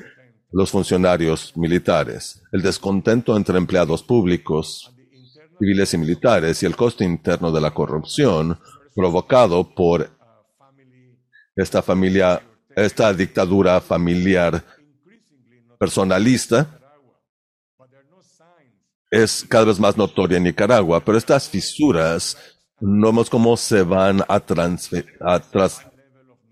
[0.50, 4.94] los funcionarios militares, el descontento entre empleados públicos,
[5.58, 8.58] civiles y militares y el costo interno de la corrupción
[8.94, 10.10] provocado por
[11.54, 12.42] esta familia,
[12.74, 14.64] esta dictadura familiar
[15.78, 16.77] personalista
[19.11, 22.37] es cada vez más notoria en Nicaragua, pero estas fisuras
[22.81, 24.42] no vemos cómo se van a,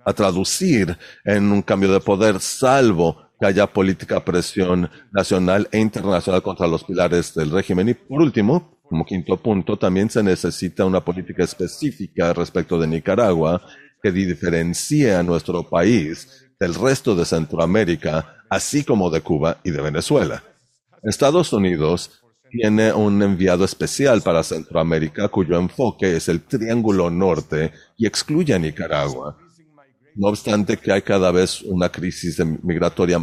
[0.04, 6.42] a, traducir en un cambio de poder, salvo que haya política presión nacional e internacional
[6.42, 7.90] contra los pilares del régimen.
[7.90, 13.62] Y por último, como quinto punto, también se necesita una política específica respecto de Nicaragua
[14.02, 19.82] que diferencie a nuestro país del resto de Centroamérica, así como de Cuba y de
[19.82, 20.42] Venezuela.
[21.02, 22.22] Estados Unidos
[22.56, 28.58] tiene un enviado especial para Centroamérica cuyo enfoque es el Triángulo Norte y excluye a
[28.58, 29.36] Nicaragua.
[30.14, 33.20] No obstante que hay cada vez una crisis migratoria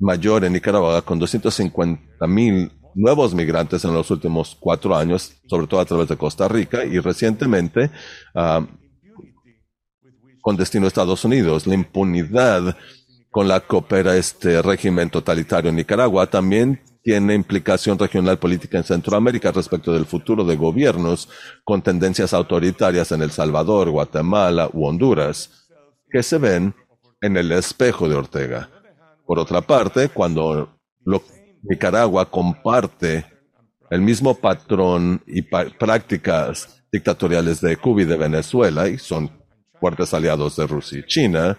[0.00, 5.80] mayor en Nicaragua con 250 mil nuevos migrantes en los últimos cuatro años, sobre todo
[5.80, 7.90] a través de Costa Rica y recientemente
[8.34, 8.66] ah,
[10.40, 11.66] con destino a Estados Unidos.
[11.66, 12.76] La impunidad
[13.30, 18.82] con la que opera este régimen totalitario en Nicaragua también tiene implicación regional política en
[18.82, 21.28] Centroamérica respecto del futuro de gobiernos
[21.62, 25.68] con tendencias autoritarias en El Salvador, Guatemala u Honduras,
[26.10, 26.74] que se ven
[27.20, 28.68] en el espejo de Ortega.
[29.24, 30.80] Por otra parte, cuando
[31.62, 33.24] Nicaragua comparte
[33.88, 39.30] el mismo patrón y prácticas dictatoriales de Cuba y de Venezuela, y son
[39.78, 41.56] fuertes aliados de Rusia y China,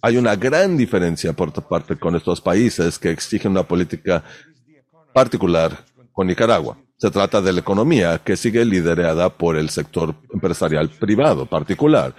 [0.00, 4.22] hay una gran diferencia por parte con estos países que exigen una política
[5.12, 6.76] particular con Nicaragua.
[6.96, 12.14] Se trata de la economía que sigue liderada por el sector empresarial privado particular.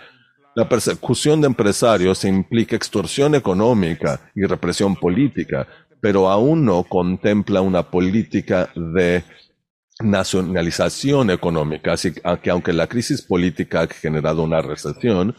[0.55, 5.67] La persecución de empresarios implica extorsión económica y represión política,
[6.01, 9.23] pero aún no contempla una política de
[10.01, 15.35] nacionalización económica, así que aunque la crisis política ha generado una recesión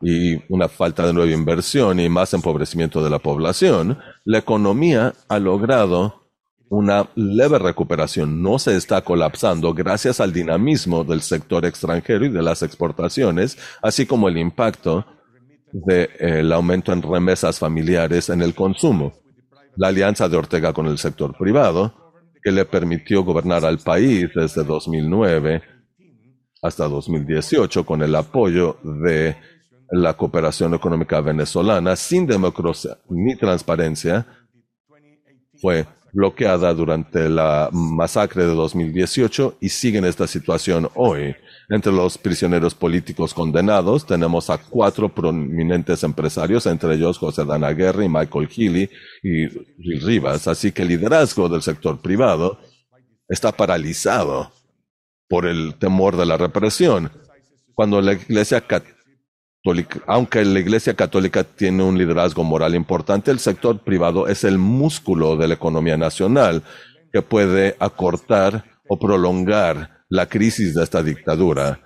[0.00, 5.38] y una falta de nueva inversión y más empobrecimiento de la población, la economía ha
[5.38, 6.27] logrado
[6.70, 12.42] una leve recuperación no se está colapsando gracias al dinamismo del sector extranjero y de
[12.42, 15.06] las exportaciones, así como el impacto
[15.72, 19.14] del eh, aumento en remesas familiares en el consumo.
[19.76, 24.64] La alianza de Ortega con el sector privado, que le permitió gobernar al país desde
[24.64, 25.62] 2009
[26.62, 29.36] hasta 2018 con el apoyo de
[29.90, 34.26] la cooperación económica venezolana sin democracia ni transparencia,
[35.60, 41.34] fue bloqueada durante la masacre de 2018 y sigue en esta situación hoy.
[41.70, 48.08] Entre los prisioneros políticos condenados tenemos a cuatro prominentes empresarios, entre ellos José Dana Guerra
[48.08, 48.90] Michael Healy
[49.22, 49.46] y
[49.98, 50.48] Rivas.
[50.48, 52.58] Así que el liderazgo del sector privado
[53.28, 54.50] está paralizado
[55.28, 57.10] por el temor de la represión.
[57.74, 58.97] Cuando la Iglesia Católica
[60.06, 65.36] aunque la Iglesia Católica tiene un liderazgo moral importante, el sector privado es el músculo
[65.36, 66.62] de la economía nacional
[67.12, 71.80] que puede acortar o prolongar la crisis de esta dictadura.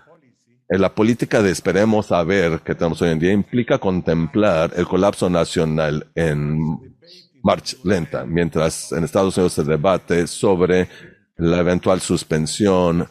[0.69, 4.87] Eh, La política de esperemos a ver que tenemos hoy en día implica contemplar el
[4.87, 6.59] colapso nacional en
[7.43, 10.89] marcha lenta, mientras en Estados Unidos se debate sobre
[11.37, 13.09] la eventual suspensión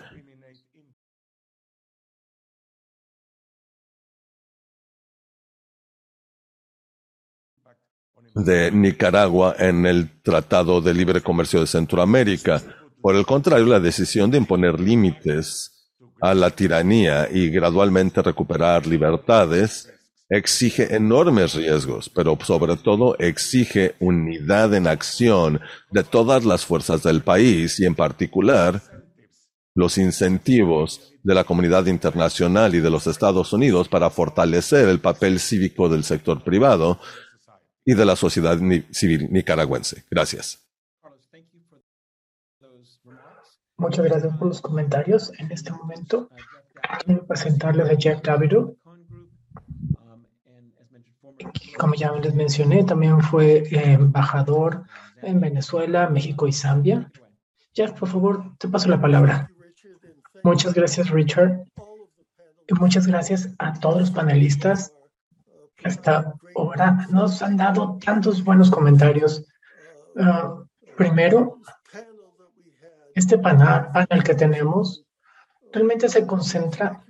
[8.34, 12.62] de Nicaragua en el Tratado de Libre Comercio de Centroamérica.
[13.02, 15.90] Por el contrario, la decisión de imponer límites
[16.22, 19.92] a la tiranía y gradualmente recuperar libertades
[20.30, 25.60] exige enormes riesgos, pero sobre todo exige unidad en acción
[25.90, 28.82] de todas las fuerzas del país y en particular
[29.76, 35.40] los incentivos de la comunidad internacional y de los Estados Unidos para fortalecer el papel
[35.40, 37.00] cívico del sector privado
[37.86, 38.58] y de la sociedad
[38.92, 40.04] civil nicaragüense.
[40.10, 40.60] Gracias.
[43.78, 45.32] Muchas gracias por los comentarios.
[45.40, 46.30] En este momento,
[47.04, 48.76] quiero presentarles a Jack Davido.
[51.38, 54.84] que, Como ya les mencioné, también fue eh, embajador
[55.24, 57.12] en Venezuela, México y Zambia.
[57.74, 59.50] Jack, por favor, te paso la palabra.
[60.44, 61.64] Muchas gracias, Richard.
[62.68, 64.94] Y muchas gracias a todos los panelistas.
[65.84, 69.46] Hasta ahora nos han dado tantos buenos comentarios.
[70.18, 70.56] Ah,
[70.98, 71.58] primero,
[73.16, 75.04] este pana- panel que tenemos
[75.72, 77.04] realmente se concentra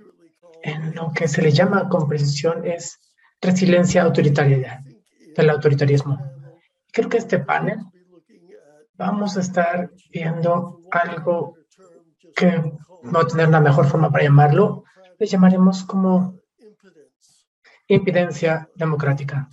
[0.62, 2.98] en lo que se le llama con precisión es
[3.40, 4.82] resiliencia autoritaria
[5.36, 6.18] del autoritarismo.
[6.92, 7.78] Creo que este panel
[8.94, 11.56] vamos a estar viendo algo
[12.36, 14.84] que a tener una mejor forma para llamarlo,
[15.18, 16.38] le llamaremos como
[17.94, 19.48] impidencia democrática.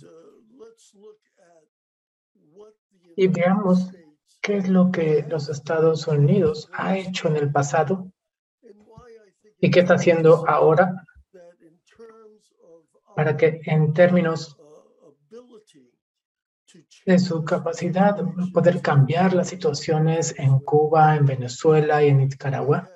[3.16, 3.90] Y veamos
[4.40, 8.10] qué es lo que los Estados Unidos ha hecho en el pasado
[9.60, 11.04] y qué está haciendo ahora
[13.14, 14.56] para que en términos
[17.04, 22.88] de su capacidad de poder cambiar las situaciones en Cuba, en Venezuela y en Nicaragua,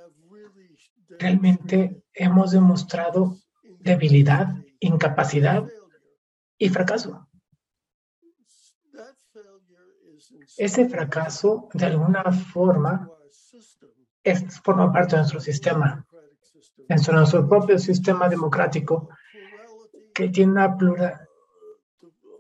[1.18, 3.36] realmente hemos demostrado
[3.80, 4.55] debilidad,
[4.85, 5.64] incapacidad
[6.59, 7.28] y fracaso.
[10.57, 13.11] Ese fracaso, de alguna forma,
[14.22, 16.07] es, forma parte de nuestro sistema,
[16.76, 19.09] de nuestro propio sistema democrático,
[20.14, 21.28] que tiene una, plura,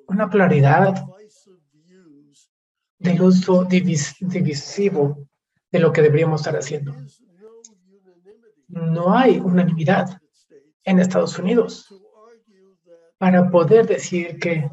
[0.06, 1.04] una pluralidad
[2.98, 5.28] del uso divis, divisivo
[5.72, 6.94] de lo que deberíamos estar haciendo.
[8.68, 10.20] No hay unanimidad
[10.84, 12.03] en Estados Unidos
[13.24, 14.70] para poder decir que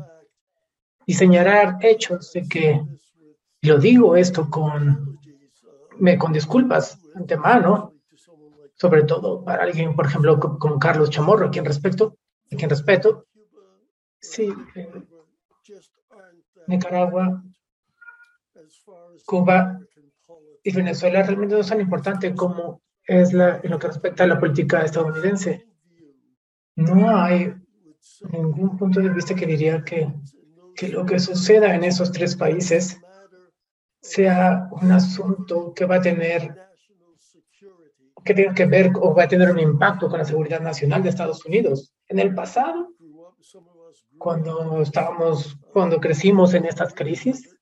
[1.07, 2.81] diseñar hechos de que,
[3.61, 5.17] y lo digo esto con,
[5.99, 7.93] me, con disculpas antemano,
[8.75, 12.17] sobre todo para alguien, por ejemplo, como, Carlos Chamorro, a quien respeto,
[12.51, 13.25] a quien respeto,
[14.19, 14.53] sí,
[16.67, 17.41] Nicaragua,
[19.25, 19.79] Cuba
[20.61, 24.27] y Venezuela realmente no es tan importante como es la, en lo que respecta a
[24.27, 25.65] la política estadounidense.
[26.75, 27.53] No hay
[28.31, 30.13] ningún punto de vista que diría que,
[30.75, 32.99] que lo que suceda en esos tres países
[34.01, 36.55] sea un asunto que va a tener
[38.23, 41.09] que tenga que ver o va a tener un impacto con la seguridad nacional de
[41.09, 41.93] Estados Unidos.
[42.07, 42.89] En el pasado,
[44.17, 47.55] cuando estábamos, cuando crecimos en estas crisis,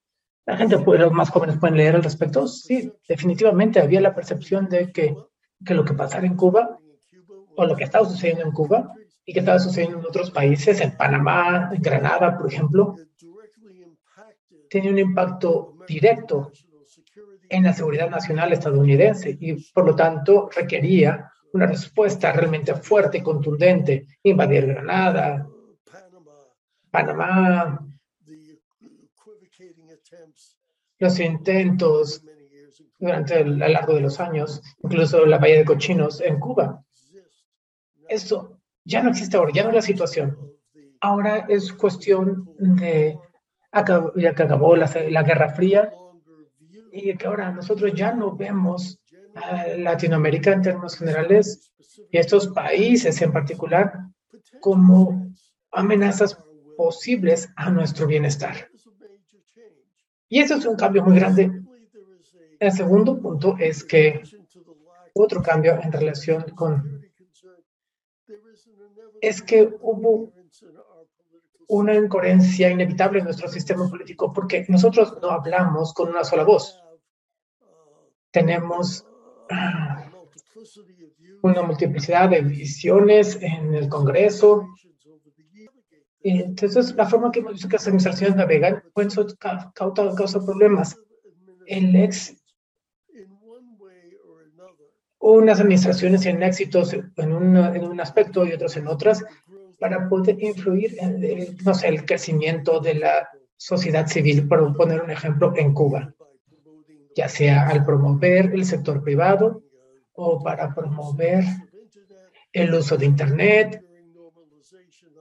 [0.46, 2.48] la gente, los más jóvenes pueden leer al respecto.
[2.48, 5.16] Sí, definitivamente había la percepción de que,
[5.64, 6.78] que lo que pasara en Cuba
[7.56, 8.94] o lo que estaba sucediendo en Cuba
[9.30, 12.95] y que estaba sucediendo en otros países, en Panamá, en Granada, por ejemplo,
[14.67, 16.51] tenía un impacto directo
[17.47, 23.21] en la seguridad nacional estadounidense y por lo tanto requería una respuesta realmente fuerte y
[23.21, 24.07] contundente.
[24.23, 25.47] Invadir Granada,
[26.89, 27.88] Panamá,
[30.97, 32.23] los intentos
[32.97, 36.84] durante el, a lo largo de los años, incluso la Bahía de Cochinos en Cuba.
[38.07, 38.59] Eso
[38.90, 40.38] ya no existe ahora, ya no es la situación.
[41.00, 43.18] Ahora es cuestión de,
[44.16, 45.94] ya que acabó la, la Guerra Fría,
[46.92, 49.00] y que ahora nosotros ya no vemos
[49.36, 51.72] a Latinoamérica en términos generales
[52.12, 53.94] y estos países en particular
[54.60, 55.32] como
[55.72, 56.38] amenazas
[56.76, 58.70] posibles a nuestro bienestar.
[60.28, 61.52] Y eso es un cambio muy grande.
[62.60, 64.22] El segundo punto es que
[65.14, 66.99] otro cambio en relación con
[69.22, 70.32] es que hubo
[71.67, 76.82] una incoherencia inevitable en nuestro sistema político porque nosotros no hablamos con una sola voz.
[78.32, 79.05] Tenemos
[81.41, 84.67] una multiplicidad de visiones en el Congreso.
[86.22, 89.11] Y entonces, la forma que las administraciones navegan pueden
[89.74, 90.97] causa problemas.
[91.65, 92.36] El ex,
[95.20, 99.24] unas administraciones tienen éxitos en un, en un aspecto y otros en otras
[99.80, 105.01] para poder influir en el, no sé, el crecimiento de la sociedad civil, por poner
[105.01, 106.13] un ejemplo, en Cuba,
[107.15, 109.61] ya sea al promover el sector privado
[110.13, 111.43] o para promover
[112.51, 113.84] el uso de Internet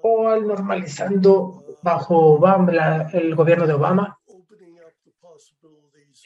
[0.03, 4.18] o al normalizando bajo Obama, el gobierno de Obama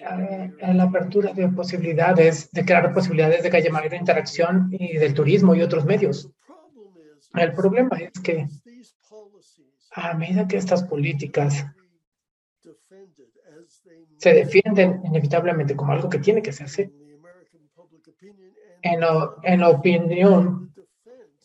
[0.01, 5.15] a la apertura de posibilidades, de crear posibilidades de que haya mayor interacción y del
[5.15, 6.31] turismo y otros medios.
[7.35, 8.49] El problema es que
[9.93, 11.67] a medida que estas políticas
[14.19, 16.91] se defienden inevitablemente como algo que tiene que hacerse,
[18.83, 20.75] en la, en la opinión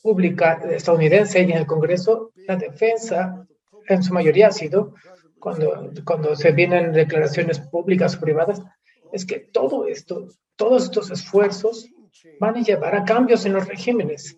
[0.02, 3.46] pública estadounidense y en el Congreso, la defensa
[3.88, 4.94] en su mayoría ha sido,
[5.40, 8.62] cuando, cuando se vienen declaraciones públicas o privadas,
[9.12, 11.88] es que todo esto, todos estos esfuerzos
[12.40, 14.38] van a llevar a cambios en los regímenes,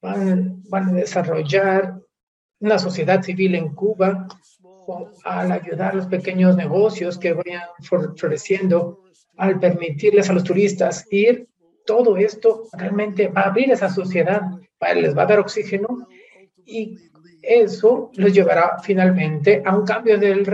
[0.00, 2.00] van, van a desarrollar
[2.60, 4.26] una sociedad civil en Cuba
[5.24, 7.62] al ayudar a los pequeños negocios que vayan
[8.16, 9.02] floreciendo,
[9.36, 11.48] al permitirles a los turistas ir.
[11.84, 14.42] Todo esto realmente va a abrir esa sociedad,
[14.94, 16.06] les va a dar oxígeno
[16.64, 17.07] y
[17.42, 20.46] eso les llevará finalmente a un cambio del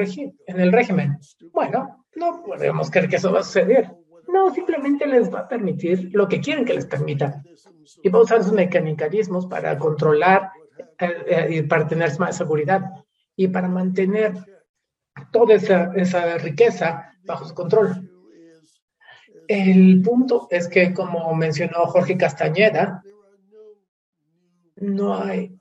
[0.46, 1.18] en el régimen.
[1.52, 3.90] Bueno, no podemos creer que eso va a suceder.
[4.28, 7.42] No, simplemente les va a permitir lo que quieren que les permita.
[8.02, 10.50] Y va a usar sus mecanismos para controlar
[10.98, 12.82] eh, eh, y para tener más seguridad
[13.36, 14.34] y para mantener
[15.30, 18.10] toda esa, esa riqueza bajo su control.
[19.46, 23.02] El punto es que, como mencionó Jorge Castañeda,
[24.76, 25.53] no hay,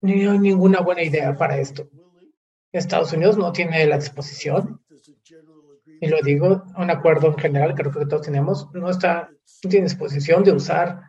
[0.00, 1.88] ninguna buena idea para esto.
[2.72, 4.80] Estados Unidos no tiene la disposición,
[6.00, 9.30] y lo digo, un acuerdo en general, creo que todos tenemos, no está,
[9.64, 11.02] no disposición de usar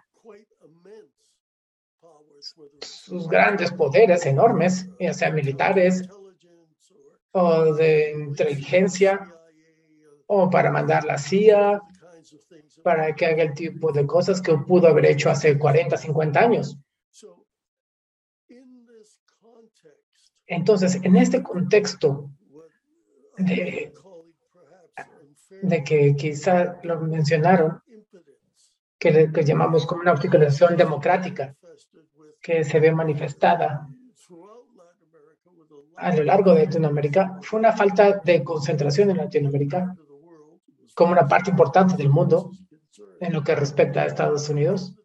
[2.82, 6.08] sus grandes poderes enormes, ya sean militares
[7.32, 9.34] o de inteligencia
[10.26, 11.82] o para mandar la CIA
[12.84, 16.78] para que haga el tipo de cosas que pudo haber hecho hace 40, 50 años.
[20.50, 22.32] Entonces, en este contexto
[23.38, 23.94] de,
[25.86, 27.82] que quizá lo mencionaron,
[28.98, 31.56] que llamamos como una articulación democrática,
[32.42, 33.88] que se ve manifestada
[35.96, 39.96] a lo largo de Latinoamérica, fue una falta de concentración en Latinoamérica
[40.96, 42.52] como una parte importante del mundo
[43.20, 44.96] en lo que respecta a Estados Unidos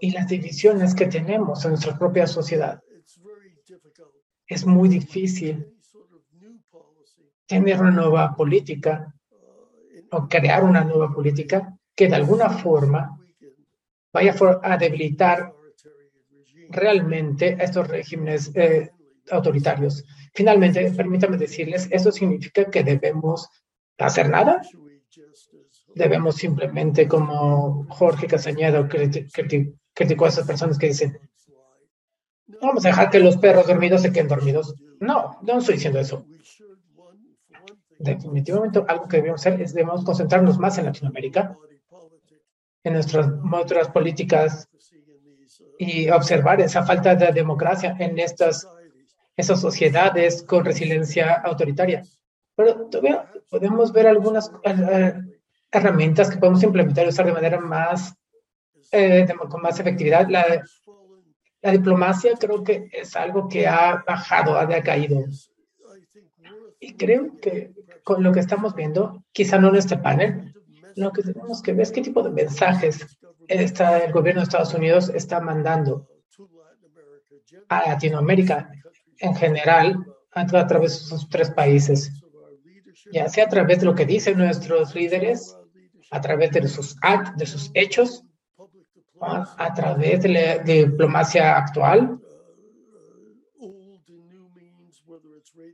[0.00, 2.82] y las divisiones que tenemos en nuestra propia sociedad.
[4.48, 5.74] Es muy difícil
[7.46, 9.14] tener una nueva política
[10.10, 13.18] o crear una nueva política que de alguna forma
[14.12, 15.52] vaya a debilitar
[16.70, 18.90] realmente estos regímenes eh,
[19.30, 20.04] autoritarios.
[20.34, 23.48] Finalmente, permítame decirles, eso significa que debemos
[23.98, 24.62] hacer nada.
[25.94, 31.18] Debemos simplemente, como Jorge Casañeda criticó a esas personas que dicen,
[32.60, 34.74] vamos a dejar que los perros dormidos se queden dormidos.
[35.00, 36.24] No, no estoy diciendo eso.
[37.98, 41.56] Definitivamente algo que debemos hacer es debemos concentrarnos más en Latinoamérica,
[42.84, 44.68] en nuestras otras políticas
[45.78, 48.66] y observar esa falta de democracia en estas
[49.38, 52.02] esas sociedades con resiliencia autoritaria.
[52.56, 55.14] Pero todavía podemos ver algunas eh, eh,
[55.70, 58.14] herramientas que podemos implementar y usar de manera más,
[58.90, 60.26] eh, con más efectividad.
[61.62, 65.24] La diplomacia creo que es algo que ha bajado, ha decaído.
[66.80, 67.72] Y creo que
[68.04, 70.54] con lo que estamos viendo, quizá no en este panel,
[70.96, 74.74] lo que tenemos que ver es qué tipo de mensajes está, el gobierno de Estados
[74.74, 76.08] Unidos está mandando
[77.68, 78.70] a Latinoamérica
[79.18, 82.12] en general a, a través de sus tres países
[83.12, 85.56] ya sea a través de lo que dicen nuestros líderes,
[86.10, 88.24] a través de sus actos, de sus hechos,
[89.20, 92.20] a través de la diplomacia actual,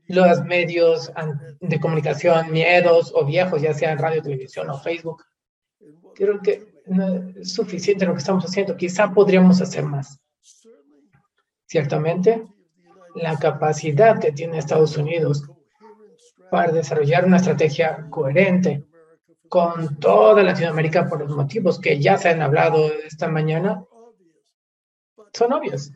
[0.06, 1.12] los medios
[1.60, 5.24] de comunicación miedos o viejos, ya sea en radio, televisión o Facebook.
[6.14, 8.76] Creo que no es suficiente lo que estamos haciendo.
[8.76, 10.20] Quizá podríamos hacer más.
[11.66, 12.46] Ciertamente,
[13.14, 15.48] la capacidad que tiene Estados Unidos
[16.50, 18.84] para desarrollar una estrategia coherente
[19.48, 23.84] con toda Latinoamérica por los motivos que ya se han hablado esta mañana
[25.32, 25.92] son obvios.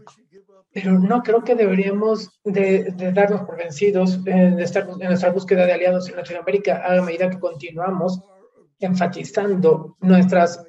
[0.72, 5.72] Pero no creo que deberíamos de, darnos por vencidos en, estar, en nuestra búsqueda de
[5.72, 8.20] aliados en Latinoamérica a medida que continuamos
[8.78, 10.64] enfatizando nuestras,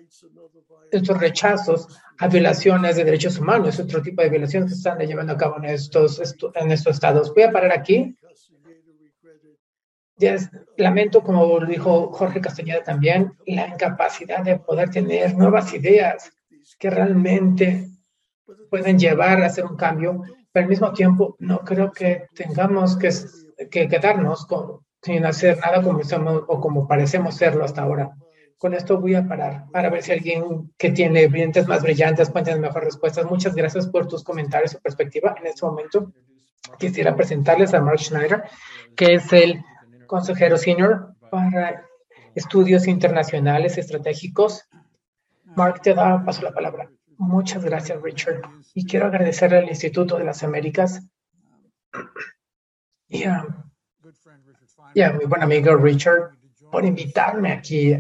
[0.92, 5.38] estos rechazos a violaciones de derechos humanos, otro tipo de violaciones que están llevando a
[5.38, 6.22] cabo en estos,
[6.56, 7.34] en estos estados.
[7.34, 8.16] Voy a parar aquí.
[10.78, 16.32] Lamento, como dijo Jorge Castañeda también, la incapacidad de poder tener nuevas ideas
[16.78, 17.88] que realmente
[18.70, 23.10] pueden llevar a hacer un cambio, pero al mismo tiempo no creo que tengamos que,
[23.70, 28.12] que quedarnos con, sin hacer nada como estamos o como parecemos serlo hasta ahora.
[28.58, 32.46] Con esto voy a parar para ver si alguien que tiene brillantes más brillantes puede
[32.46, 33.26] tener mejores respuestas.
[33.26, 35.34] Muchas gracias por tus comentarios y perspectiva.
[35.40, 36.12] En este momento
[36.78, 38.44] quisiera presentarles a Mark Schneider,
[38.96, 39.64] que es el
[40.10, 41.86] consejero senior para
[42.34, 44.68] estudios internacionales estratégicos.
[45.56, 46.90] Mark, te da paso la palabra.
[47.18, 48.42] Muchas gracias, Richard.
[48.74, 51.02] Y quiero agradecerle al Instituto de las Américas
[53.08, 53.46] y a,
[55.14, 56.32] mi buen amigo Richard
[56.72, 57.94] por invitarme aquí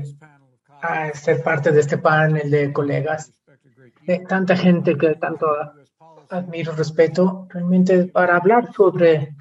[0.82, 3.34] a ser parte de este panel de colegas,
[4.08, 5.46] de tanta gente que tanto
[6.30, 9.36] admiro, respeto, realmente para hablar sobre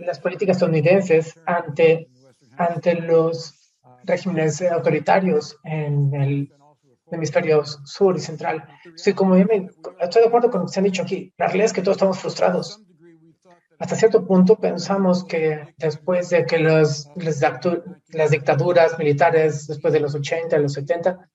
[0.00, 2.08] las políticas estadounidenses ante,
[2.56, 3.74] ante los
[4.04, 6.52] regímenes autoritarios en el
[7.10, 8.66] hemisferio sur y central.
[8.96, 11.32] Sí, como estoy de acuerdo con lo que se han dicho aquí.
[11.38, 12.82] La realidad es que todos estamos frustrados.
[13.78, 20.14] Hasta cierto punto pensamos que después de que los, las dictaduras militares, después de los
[20.16, 21.28] 80, los 70,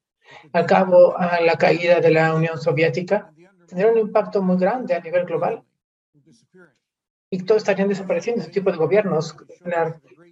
[0.51, 3.31] al cabo a la caída de la Unión Soviética,
[3.67, 5.63] tendrían un impacto muy grande a nivel global.
[7.33, 9.35] Y todos estarían desapareciendo ese tipo de gobiernos.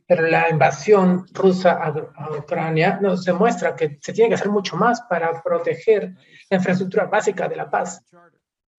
[0.08, 5.02] Pero la invasión rusa a, Ucrania nos demuestra que se tiene que hacer mucho más
[5.10, 6.14] para proteger
[6.52, 8.04] la infraestructura básica de la paz,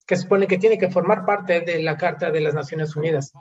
[0.07, 3.33] que supone que tiene que formar parte de la Carta de las Naciones Unidas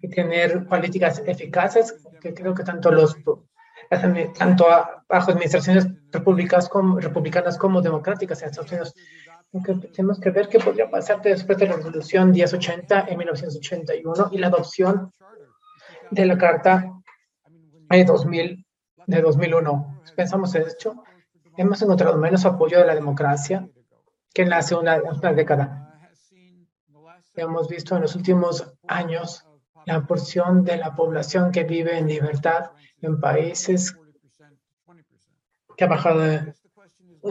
[0.00, 3.16] y tener políticas eficaces que creo que tanto los
[4.38, 4.66] tanto
[5.08, 8.94] bajo administraciones republicanas como, republicanas como democráticas en Estados Unidos
[9.62, 14.48] tenemos que ver qué podría pasar después de la resolución 1080 en 1981 y la
[14.48, 15.12] adopción
[16.10, 16.92] de la Carta
[17.90, 18.66] de, 2000,
[19.06, 20.02] de 2001.
[20.14, 21.02] Pensamos en esto,
[21.56, 23.68] hemos encontrado menos apoyo de la democracia
[24.32, 25.82] que en hace una, una década.
[27.34, 29.46] Hemos visto en los últimos años
[29.84, 33.96] la porción de la población que vive en libertad en países
[35.76, 36.22] que ha bajado,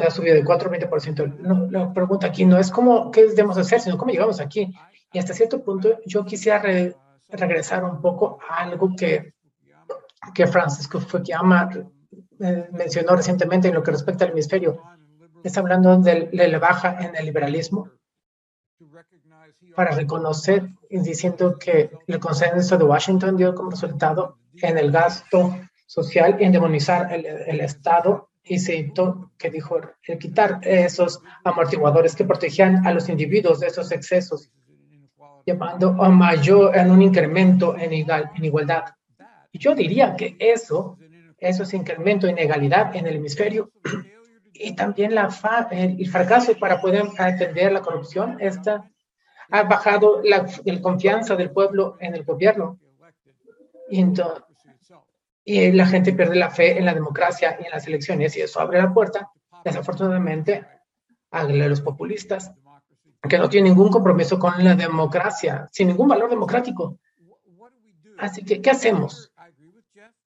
[0.01, 1.37] ha subido de 4 a 20%.
[1.39, 4.73] No, la pregunta aquí no es cómo, qué debemos hacer, sino cómo llegamos aquí.
[5.11, 6.61] Y hasta cierto punto yo quisiera
[7.29, 9.35] regresar un poco a algo que
[10.33, 11.69] que Francisco Fukuyama
[12.39, 14.81] eh, mencionó recientemente en lo que respecta al hemisferio.
[15.43, 17.89] Está hablando de, la baja en el liberalismo
[19.75, 25.55] para reconocer y diciendo que el consenso de Washington dio como resultado en el gasto
[25.85, 28.93] social en demonizar el, el Estado y se
[29.37, 34.51] que dijo el quitar esos amortiguadores que protegían a los individuos de esos excesos,
[35.45, 38.85] llevando a mayor en un incremento en, igual, en igualdad.
[39.51, 40.97] Y yo diría que eso,
[41.39, 43.71] eso es incremento de inegalidad en el hemisferio
[44.53, 45.29] y también la
[45.71, 48.89] el, fracaso para poder atender la corrupción está,
[49.49, 50.45] ha bajado la,
[50.81, 52.79] confianza del pueblo en el gobierno.
[53.89, 54.03] Y,
[55.45, 58.59] y la gente pierde la fe en la democracia y en las elecciones y eso
[58.59, 59.29] abre la puerta,
[59.63, 60.65] desafortunadamente,
[61.29, 62.51] a los populistas
[63.29, 66.99] que no tienen ningún compromiso con la democracia, sin ningún valor democrático.
[68.17, 69.31] Así que, ¿qué hacemos?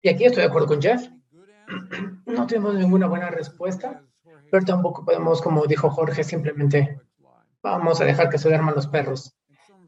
[0.01, 1.09] Y aquí estoy de acuerdo con Jeff.
[2.25, 4.03] No tenemos ninguna buena respuesta,
[4.51, 6.99] pero tampoco podemos, como dijo Jorge, simplemente
[7.63, 9.36] vamos a dejar que se duerman los perros.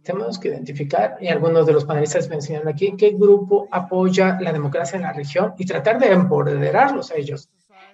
[0.04, 4.97] Tenemos que identificar, y algunos de los panelistas mencionan aquí, qué grupo apoya la democracia
[4.97, 7.50] en la región y tratar de empoderarlos a ellos.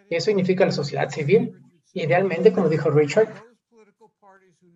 [0.09, 1.59] Eso significa la sociedad civil,
[1.93, 3.29] idealmente, como dijo Richard,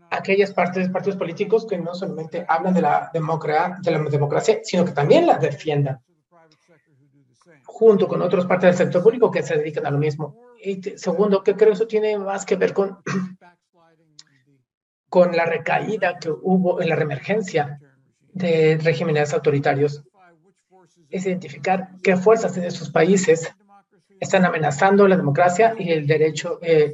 [0.09, 4.91] aquellas partes, partidos políticos que no solamente hablan de la, de la democracia, sino que
[4.91, 6.01] también la defiendan
[7.79, 10.35] junto con otras partes del sector público que se dedican a lo mismo.
[10.61, 12.97] Y segundo, que creo eso tiene más que ver con,
[15.09, 17.79] con la recaída que hubo en la reemergencia
[18.31, 20.03] de regímenes autoritarios.
[21.09, 23.51] Es identificar qué fuerzas en esos países
[24.19, 26.93] están amenazando la democracia y el derecho, eh,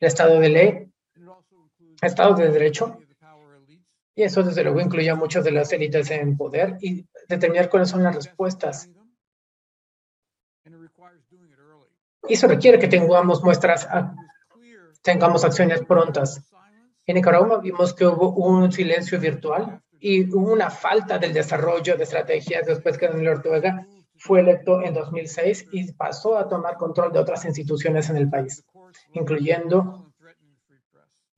[0.00, 0.92] el Estado de ley,
[2.00, 2.98] Estado de Derecho.
[4.14, 7.88] Y eso, desde luego, incluye a muchas de las élites en poder y determinar cuáles
[7.88, 8.90] son las respuestas
[12.28, 13.88] Y eso requiere que tengamos muestras,
[15.02, 16.47] tengamos acciones prontas.
[17.08, 22.02] En Nicaragua vimos que hubo un silencio virtual y hubo una falta del desarrollo de
[22.02, 23.86] estrategias después que Daniel Ortega
[24.18, 28.62] fue electo en 2006 y pasó a tomar control de otras instituciones en el país,
[29.14, 30.12] incluyendo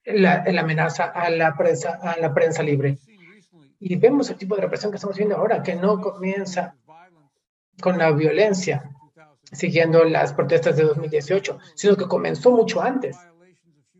[0.04, 2.98] la, la amenaza a la prensa, a la prensa libre.
[3.78, 6.74] Y vemos el tipo de represión que estamos viendo ahora, que no comienza
[7.80, 8.90] con la violencia,
[9.52, 13.16] siguiendo las protestas de 2018, sino que comenzó mucho antes,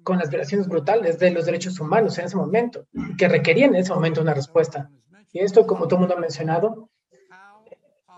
[0.02, 2.86] con las violaciones brutales de los derechos humanos en ese momento,
[3.18, 4.90] que requerían en ese momento una respuesta.
[5.32, 6.90] Y esto, como todo el mundo ha mencionado,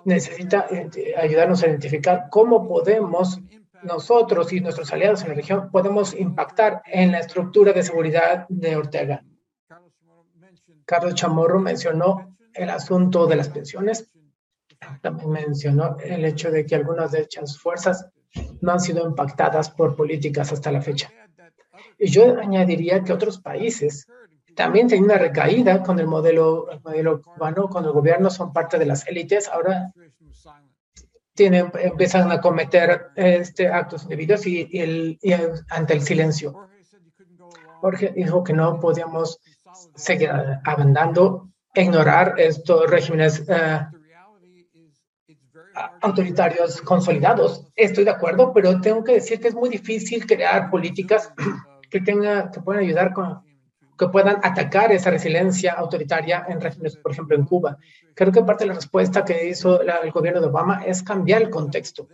[0.05, 3.41] necesita eh, ayudarnos a identificar cómo podemos
[3.83, 8.77] nosotros y nuestros aliados en la región podemos impactar en la estructura de seguridad de
[8.77, 9.25] Ortega.
[10.85, 14.11] Carlos Chamorro mencionó el asunto de las pensiones.
[15.01, 18.09] También mencionó el hecho de que algunas de estas fuerzas
[18.61, 21.11] no han sido impactadas por políticas hasta la fecha.
[22.05, 24.09] Y yo añadiría que otros países
[24.57, 28.77] también tienen una recaída con el modelo, el modelo cubano, cuando el gobierno son parte
[28.77, 29.93] de las élites, ahora
[31.33, 35.17] tienen, empiezan a cometer este, actos indebidos y, el,
[35.71, 36.69] ante el silencio.
[37.81, 39.39] Jorge dijo que no podíamos
[39.95, 40.29] seguir
[40.65, 43.81] abandonando, ignorar estos regímenes eh,
[46.01, 47.71] autoritarios consolidados.
[47.77, 51.33] Estoy de acuerdo, pero tengo que decir que es muy difícil crear políticas
[51.93, 53.43] que, tenga, que puedan ayudar con
[53.99, 57.77] que puedan atacar esa resiliencia autoritaria en regímenes, por ejemplo, en Cuba.
[58.15, 61.51] Creo que parte de la respuesta que hizo el gobierno de Obama es cambiar el
[61.51, 62.09] contexto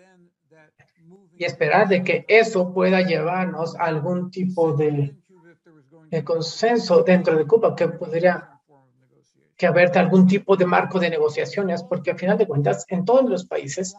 [1.36, 5.16] y esperar de que eso pueda llevarnos a algún tipo de,
[6.10, 8.50] de consenso dentro de Cuba, que podría
[9.56, 13.30] que haber algún tipo de marco de negociaciones, porque al final de cuentas, en todos
[13.30, 13.96] los países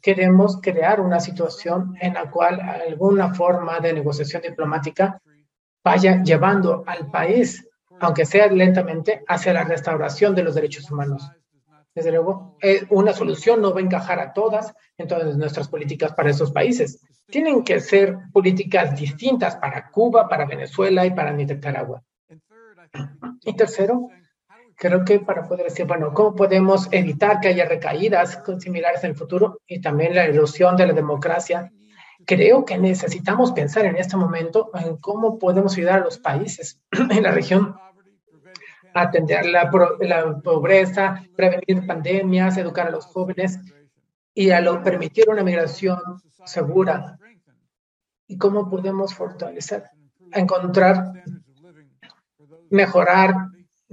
[0.00, 5.20] queremos crear una situación en la cual alguna forma de negociación diplomática
[5.84, 7.68] vaya llevando al país,
[8.00, 11.30] aunque sea lentamente, hacia la restauración de los derechos humanos.
[11.94, 16.12] Desde luego, eh, una solución no va a encajar a todas en todas nuestras políticas
[16.12, 17.00] para esos países.
[17.26, 22.02] Tienen que ser políticas distintas para Cuba, para Venezuela y para Nicaragua.
[23.42, 24.08] Y tercero,
[24.78, 29.16] creo que para poder decir, bueno, ¿cómo podemos evitar que haya recaídas similares en el
[29.16, 31.72] futuro y también la erosión de la democracia
[32.24, 37.22] creo que necesitamos pensar en este momento en cómo podemos ayudar a los países en
[37.22, 37.74] la región
[38.94, 39.70] a atender la,
[40.00, 43.58] la pobreza, prevenir pandemias, educar a los jóvenes
[44.32, 45.98] y a lo, permitir una migración
[46.44, 47.18] segura.
[48.26, 49.84] ¿Y cómo podemos fortalecer?
[50.32, 51.12] Encontrar,
[52.70, 53.34] mejorar,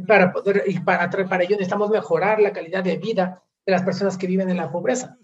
[0.07, 4.17] para poder, y para, para ello necesitamos mejorar la calidad de vida de las personas
[4.17, 5.17] que viven en la pobreza.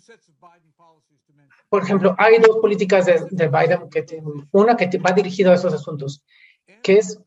[1.70, 6.24] Por ejemplo, hay dos políticas de, Biden, que una que va dirigida a esos asuntos,
[6.84, 7.18] que es,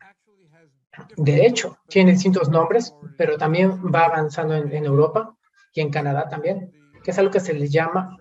[1.16, 5.34] de hecho, tiene distintos nombres, pero también va avanzando en, Europa
[5.72, 6.72] y en Canadá también,
[7.02, 8.18] que es algo que se le llama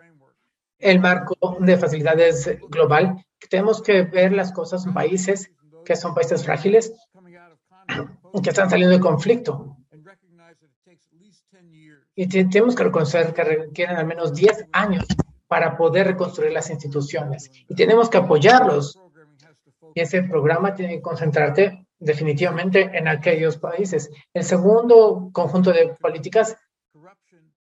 [0.80, 5.52] el marco de facilidades global, tenemos que ver las cosas en países
[5.86, 6.94] que son países frágiles,
[8.42, 9.78] que están saliendo de conflicto.
[12.16, 15.06] Y tenemos que reconocer que requieren al menos 10 años
[15.48, 17.52] para poder reconstruir las instituciones.
[17.68, 19.00] Y tenemos que apoyarlos.
[19.96, 24.10] Y ese programa tiene que concentrarte definitivamente en aquellos países.
[24.34, 26.58] El segundo conjunto de políticas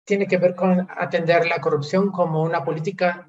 [0.06, 3.28] tiene que ver con atender la corrupción como una política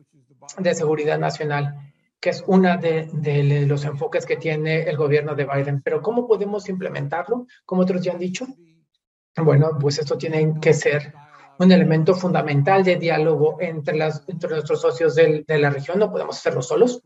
[0.59, 1.86] de seguridad nacional,
[2.21, 5.83] que es uno de, los enfoques que tiene el gobierno de Biden.
[5.83, 7.47] Pero ¿cómo podemos implementarlo?
[7.64, 8.47] Como otros ya han dicho.
[9.37, 11.12] Bueno, pues esto tiene que ser
[11.59, 15.99] un elemento fundamental de diálogo entre, las, nuestros socios de la región.
[15.99, 17.03] No podemos hacerlo solos.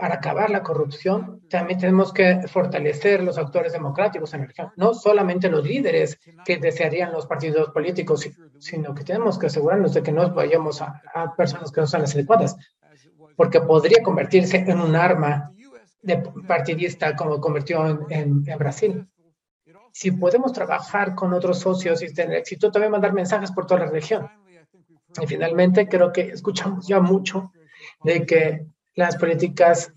[0.00, 4.94] Para acabar la corrupción, también tenemos que fortalecer los actores democráticos en la región, no
[4.94, 8.26] solamente los líderes que desearían los partidos políticos,
[8.58, 11.02] sino que tenemos que asegurarnos de que no vayamos a,
[11.36, 12.56] personas que no son las adecuadas,
[13.40, 15.50] porque podría convertirse en un arma
[16.02, 19.08] de partidista como convirtió en, Brasil
[19.92, 23.90] si podemos trabajar con otros socios y tener éxito, también mandar mensajes por toda la
[23.90, 24.28] región.
[25.22, 27.50] Y finalmente, creo que escuchamos ya mucho
[28.04, 29.90] de que las políticas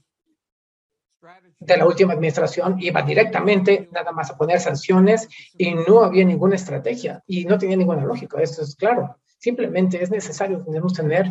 [1.60, 5.28] de la última administración iban directamente nada más a poner sanciones
[5.58, 8.42] y no había ninguna estrategia y no tenía ninguna lógica.
[8.42, 9.18] Esto es claro.
[9.38, 11.30] Simplemente es necesario, debemos tener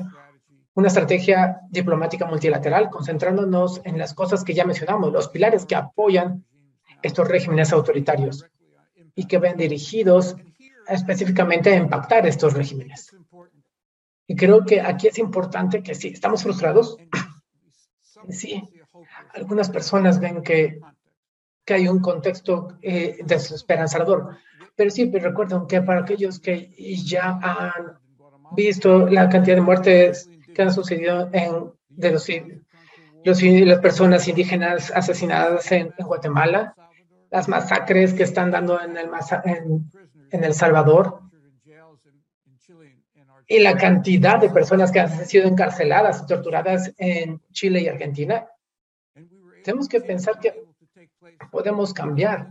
[0.74, 6.44] una estrategia diplomática multilateral concentrándonos en las cosas que ya mencionamos, los pilares que apoyan
[7.02, 8.46] estos regímenes autoritarios
[9.14, 10.36] y que ven dirigidos
[10.88, 13.14] específicamente a impactar estos regímenes.
[14.26, 16.96] Y creo que aquí es importante que sí, estamos frustrados.
[18.28, 18.62] Sí,
[19.34, 20.78] algunas personas ven que,
[21.64, 24.36] que hay un contexto eh, desesperanzador.
[24.76, 26.72] Pero sí, pero recuerden que para aquellos que
[27.04, 27.98] ya han
[28.54, 32.28] visto la cantidad de muertes que han sucedido en de los,
[33.24, 36.74] los las personas indígenas asesinadas en, Guatemala,
[37.30, 39.10] las masacres que están dando en el,
[39.44, 39.90] en,
[40.30, 41.20] en El Salvador
[43.46, 48.46] y la cantidad de personas que han sido encarceladas y torturadas en Chile y Argentina,
[49.62, 50.64] tenemos que pensar que
[51.50, 52.48] podemos cambiar.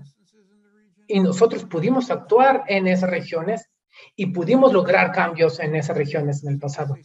[1.07, 3.67] Y nosotros pudimos actuar en esas regiones
[4.15, 6.95] y pudimos lograr cambios en esas regiones en el pasado.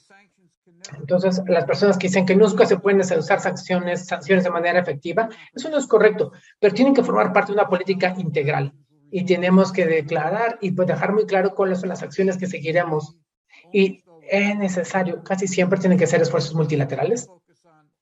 [0.99, 5.29] Entonces, las personas que dicen que nunca se pueden usar sanciones, sanciones de manera efectiva,
[5.55, 8.73] eso no es correcto, pero tienen que formar parte de una política integral
[9.11, 13.17] y tenemos que declarar y pues dejar muy claro cuáles son las acciones que seguiremos.
[13.73, 17.29] Y es necesario, casi siempre tienen que ser esfuerzos multilaterales.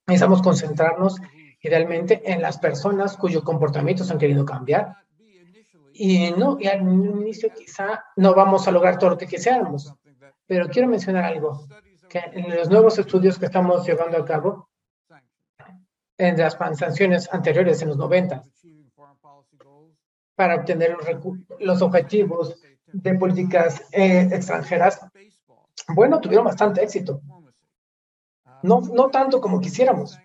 [0.07, 1.19] Necesitamos concentrarnos
[1.61, 4.95] idealmente en las personas cuyos comportamientos han querido cambiar.
[5.93, 9.93] Y no, y al inicio quizá no vamos a lograr todo lo que quisiéramos,
[10.45, 11.65] pero quiero mencionar algo,
[12.15, 14.69] en los nuevos estudios que estamos llevando a cabo,
[16.17, 18.43] en las sanciones anteriores, en los 90,
[20.35, 20.95] para obtener
[21.59, 22.57] los, objetivos
[22.87, 25.01] de políticas eh, extranjeras,
[25.89, 27.21] bueno, tuvieron bastante éxito.
[28.63, 30.17] No, no tanto como quisiéramos.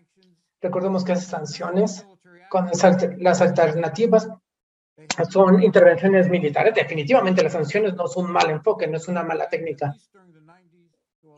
[0.60, 2.06] Recordemos que esas sanciones,
[2.48, 2.70] con
[3.18, 4.28] las alternativas,
[5.28, 6.74] son intervenciones militares.
[6.74, 9.94] Definitivamente las sanciones no son un mal enfoque, no es una mala técnica.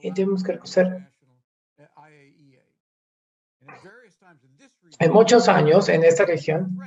[0.03, 1.13] Y tenemos que reconocer.
[4.99, 6.79] En muchos años en esta región,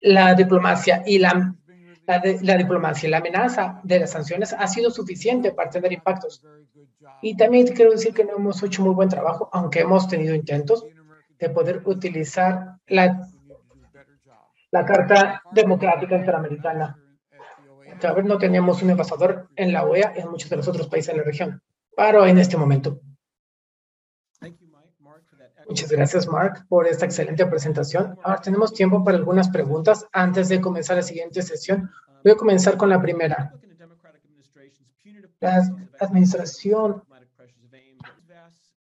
[0.00, 1.54] la, diplomacia y la,
[2.58, 6.42] diplomacia la amenaza de las sanciones ha sido suficiente para tener impactos.
[7.22, 10.84] Y también quiero decir que no hemos hecho muy buen trabajo, aunque hemos tenido intentos
[11.38, 13.28] de poder utilizar la,
[14.70, 16.98] Carta Democrática Interamericana.
[18.00, 20.88] Tal vez no teníamos un embajador en la OEA y en muchos de los otros
[20.88, 21.62] países de la región,
[21.96, 23.00] pero en este momento.
[25.68, 28.18] Muchas gracias, Mark, por esta excelente presentación.
[28.22, 31.90] Ahora tenemos tiempo para algunas preguntas antes de comenzar la siguiente sesión.
[32.22, 33.54] Voy a comenzar con la primera.
[35.40, 35.62] La
[36.00, 37.02] administración,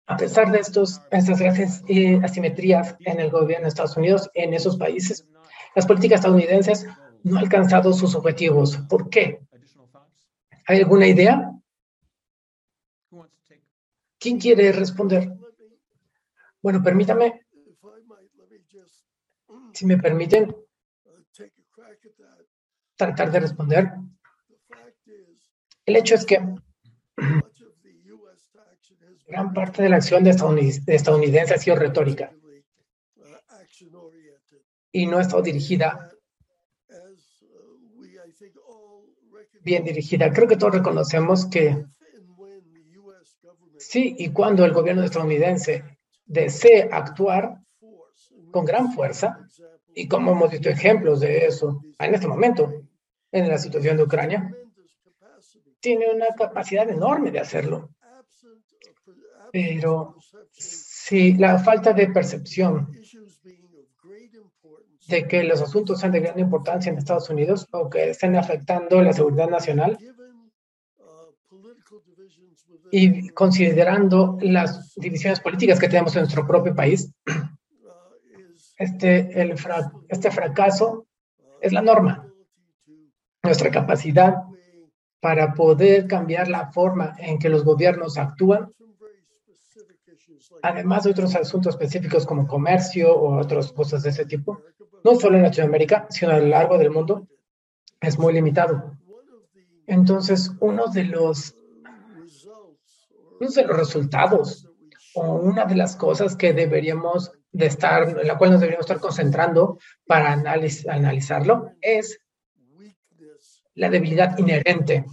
[0.07, 4.55] a pesar de estos, estas grandes eh, asimetrías en el gobierno de Estados Unidos, en
[4.55, 5.27] esos países,
[5.75, 6.87] las políticas estadounidenses
[7.23, 8.77] no han alcanzado sus objetivos.
[8.89, 9.41] ¿Por qué?
[10.67, 11.53] ¿Hay alguna idea?
[14.23, 15.33] ¿Quién quiere responder?
[16.63, 17.45] Bueno, permítame,
[19.75, 20.55] si me permiten,
[22.95, 23.91] tratar de responder.
[25.85, 26.39] El hecho es que
[29.27, 32.33] gran parte de la acción de estadounidense ha sido retórica
[34.93, 36.13] y no ha estado dirigida
[39.65, 40.33] bien dirigida.
[40.33, 41.85] Creo que todos reconocemos que
[43.93, 45.85] sí, y cuando el gobierno estadounidense
[46.25, 47.59] desee actuar
[48.51, 49.47] con gran fuerza,
[49.95, 52.73] y como hemos visto ejemplos de eso en este momento,
[53.31, 54.51] en la situación de Ucrania,
[55.79, 57.91] tiene una capacidad enorme de hacerlo.
[59.53, 60.17] Pero
[60.53, 62.91] si la falta de percepción
[65.09, 69.03] de que los asuntos sean de gran importancia en Estados Unidos o que estén afectando
[69.03, 69.99] la seguridad nacional,
[72.91, 77.11] y considerando las divisiones políticas que tenemos en nuestro propio país,
[78.77, 79.51] este,
[80.09, 81.07] este fracaso
[81.61, 82.29] es la norma.
[83.43, 84.35] Nuestra capacidad
[85.21, 88.73] para poder cambiar la forma en que los gobiernos actúan,
[90.63, 94.61] además de otros asuntos específicos como comercio o otras cosas de ese tipo,
[95.05, 97.27] no solo en Latinoamérica, sino a lo largo del mundo,
[98.01, 98.99] es muy limitado.
[99.87, 101.55] Entonces, uno de los
[103.51, 104.69] de los resultados
[105.15, 109.01] o una de las cosas que deberíamos de estar, en la cual nos deberíamos estar
[109.01, 112.21] concentrando para analizarlo es
[113.75, 115.05] la debilidad inherente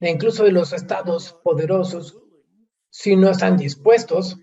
[0.00, 2.18] de incluso de los estados poderosos
[2.88, 4.38] si no están dispuestos,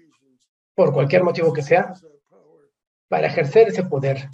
[0.73, 1.93] por cualquier motivo que sea,
[3.09, 4.29] para ejercer ese poder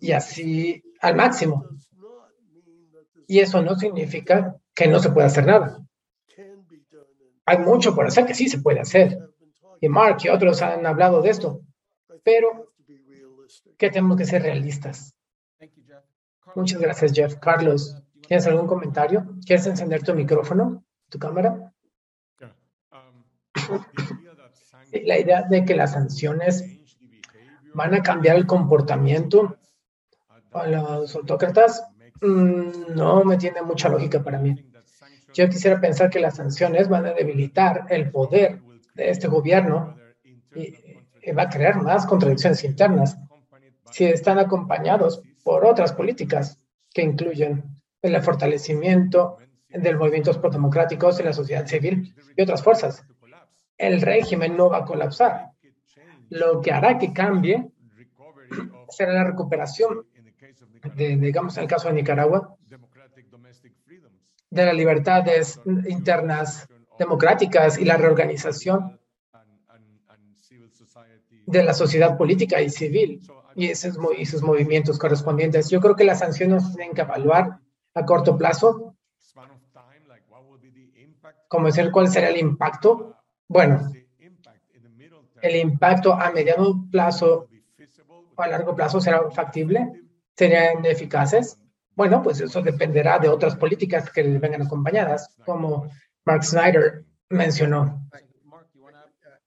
[0.00, 1.66] y así al máximo.
[3.26, 5.87] Y eso no significa que no se pueda hacer nada
[7.48, 9.18] hay mucho por hacer que sí se puede hacer.
[9.80, 11.60] Y Mark y otros han hablado de esto.
[12.22, 12.72] Pero
[13.76, 15.14] que tenemos que ser realistas.
[16.54, 17.36] Muchas gracias, Jeff.
[17.36, 19.26] Carlos, ¿Tienes algún comentario?
[19.46, 21.72] ¿Quieres encender tu micrófono, tu cámara?
[25.02, 26.62] La idea de que las sanciones
[27.72, 29.56] van a cambiar el comportamiento
[30.52, 31.82] a los autócratas
[32.20, 34.62] mm, no me tiene mucha lógica para mí.
[35.34, 38.60] Yo quisiera pensar que las sanciones van a debilitar el poder
[38.94, 39.96] de este gobierno
[40.54, 40.74] y,
[41.36, 43.18] va a crear más contradicciones internas
[43.90, 46.58] si están acompañados por otras políticas
[46.94, 47.64] que incluyen
[48.00, 49.36] el fortalecimiento
[49.68, 53.04] de los movimientos prodemocráticos y la sociedad civil y otras fuerzas.
[53.76, 55.50] El régimen no va a colapsar.
[56.30, 57.70] Lo que hará que cambie
[58.88, 60.06] será la recuperación,
[60.96, 62.56] de, digamos en el caso de Nicaragua,
[64.50, 66.68] de las libertades internas
[66.98, 68.98] democráticas y la reorganización
[71.46, 73.20] de la sociedad política y civil
[73.54, 75.70] y esos, y sus movimientos correspondientes.
[75.70, 77.58] Yo creo que las sanciones tienen que evaluar
[77.94, 78.94] a corto plazo,
[81.48, 83.16] como decir cuál será el impacto.
[83.48, 83.90] Bueno,
[85.42, 87.48] el impacto a mediano plazo
[88.36, 90.04] o a largo plazo será factible,
[90.36, 91.58] serían eficaces.
[91.98, 95.90] Bueno, pues eso dependerá de otras políticas que vengan acompañadas, como
[96.24, 98.08] Mark Snyder mencionó.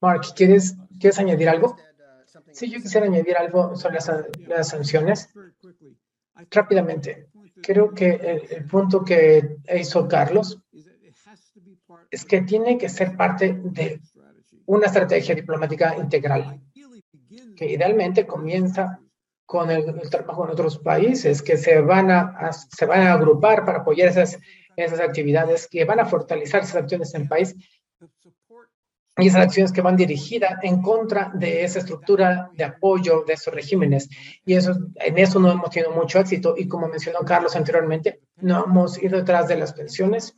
[0.01, 1.77] Mark, ¿quieres, ¿quieres añadir algo?
[2.51, 3.99] Sí, yo quisiera añadir algo sobre
[4.49, 5.29] las, sanciones.
[6.49, 7.29] Rápidamente,
[7.63, 10.61] creo que el, punto que hizo Carlos
[12.09, 14.01] es que tiene que ser parte de
[14.65, 16.59] una estrategia diplomática integral,
[17.55, 19.00] que idealmente comienza
[19.51, 23.79] con el, trabajo en otros países que se van a, se van a agrupar para
[23.79, 24.39] apoyar esas,
[24.77, 27.53] esas actividades, que van a fortalecer esas acciones en el país
[29.17, 33.53] y esas acciones que van dirigidas en contra de esa estructura de apoyo de esos
[33.53, 34.07] regímenes.
[34.45, 36.55] Y eso, en eso no hemos tenido mucho éxito.
[36.57, 40.33] Y como mencionó Carlos anteriormente, no hemos ido detrás de las pensiones.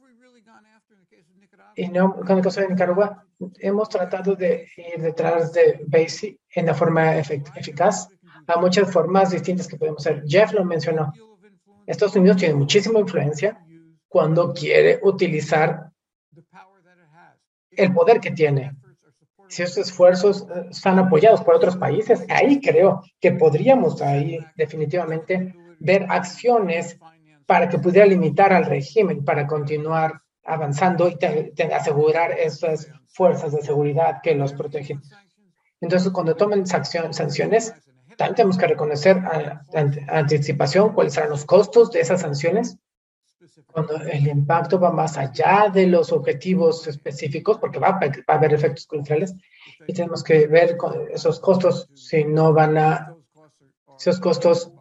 [1.75, 3.23] Y no, con el caso de Nicaragua,
[3.59, 8.07] hemos tratado de ir detrás de BASIC en la forma eficaz.
[8.47, 10.23] Hay muchas formas distintas que podemos hacer.
[10.27, 11.13] Jeff lo mencionó.
[11.85, 13.63] Estados Unidos tiene muchísima influencia
[14.07, 15.91] cuando quiere utilizar
[17.71, 18.75] el poder que tiene.
[19.47, 25.53] Si esos esfuerzos eh, están apoyados por otros países, ahí creo que podríamos ahí definitivamente
[25.79, 26.97] ver acciones
[27.45, 31.17] para que pudiera limitar al régimen, para continuar avanzando y
[31.71, 35.01] asegurar esas fuerzas de seguridad que los protegen.
[35.81, 37.73] Entonces, cuando tomen sanciones,
[38.17, 39.65] también tenemos que reconocer a,
[40.09, 42.77] anticipación cuáles serán los costos de esas sanciones
[43.71, 48.85] cuando el impacto va más allá de los objetivos específicos, porque va, a haber efectos
[48.85, 49.35] colaterales,
[49.87, 50.77] y tenemos que ver
[51.11, 53.15] esos costos, si no van a,
[53.97, 54.71] esos costos,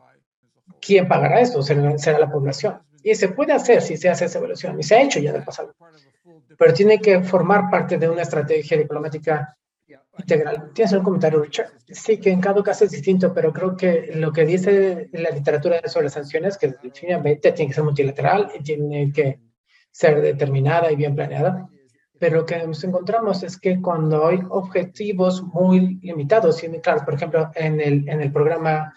[0.81, 1.63] ¿quién pagará esto?
[1.63, 2.81] Será, será la población.
[3.03, 5.37] Y se puede hacer si se hace esa evaluación, y se ha hecho ya en
[5.37, 5.75] el pasado,
[6.57, 9.57] pero tiene que formar parte de una estrategia diplomática
[10.19, 10.71] integral.
[10.73, 11.71] ¿Tienes un comentario, Richard?
[11.87, 15.81] Sí, que en cada caso es distinto, pero creo que lo que dice la literatura
[15.89, 19.41] sobre las sanciones, que definitivamente tiene que ser multilateral y tiene que
[19.91, 21.69] ser determinada y bien planeada,
[22.19, 27.03] pero lo que nos encontramos es que cuando hay objetivos muy limitados y muy claros,
[27.03, 28.95] por ejemplo, en el, en el programa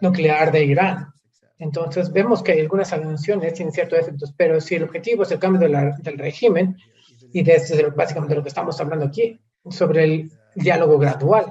[0.00, 1.08] nuclear de Irán,
[1.58, 5.68] entonces vemos que algunas sanciones tienen ciertos efectos, pero si el objetivo es el cambio
[5.68, 6.76] del régimen,
[7.32, 9.38] y de eso es básicamente de lo que estamos hablando aquí,
[9.70, 11.46] sobre el diálogo gradual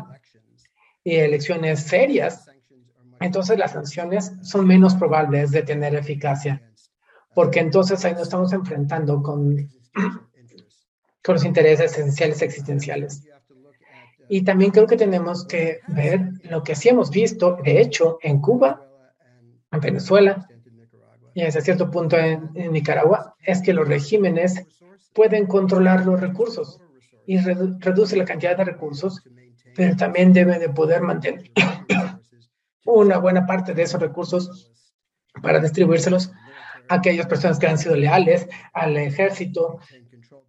[1.04, 2.50] y elecciones serias,
[3.20, 6.62] entonces las sanciones son menos probables de tener eficacia,
[7.34, 9.70] porque entonces ahí nos estamos enfrentando con,
[11.24, 13.24] con los intereses esenciales existenciales.
[14.28, 18.42] Y también creo que tenemos que ver lo que sí hemos visto, de hecho, en
[18.42, 18.82] Cuba,
[19.72, 20.48] en Venezuela
[21.36, 24.66] y hasta cierto punto en Nicaragua, es que los regímenes
[25.14, 26.82] pueden controlar los recursos
[27.28, 29.22] y reduce la cantidad de recursos,
[29.76, 31.52] pero también debe de poder mantener
[32.86, 34.72] una buena parte de esos recursos
[35.42, 36.32] para distribuírselos
[36.88, 39.80] a aquellas personas que han sido leales al ejército,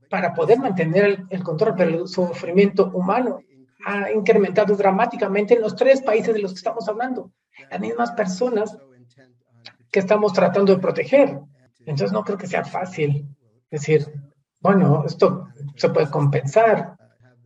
[0.08, 3.40] para poder mantener el, control, pero el sufrimiento humano
[3.84, 7.32] ha incrementado dramáticamente en los tres países de los que estamos hablando.
[7.70, 8.76] Las mismas personas
[9.90, 11.38] que estamos tratando de proteger.
[11.80, 13.26] Entonces no creo que sea fácil
[13.70, 14.06] decir,
[14.66, 16.96] bueno, esto se puede compensar.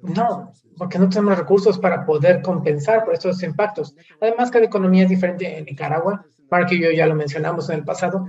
[0.03, 3.95] No, porque no tenemos recursos para poder compensar por estos impactos.
[4.23, 6.25] Además, cada economía es diferente en Nicaragua.
[6.51, 8.27] Mark y yo ya lo mencionamos en el pasado.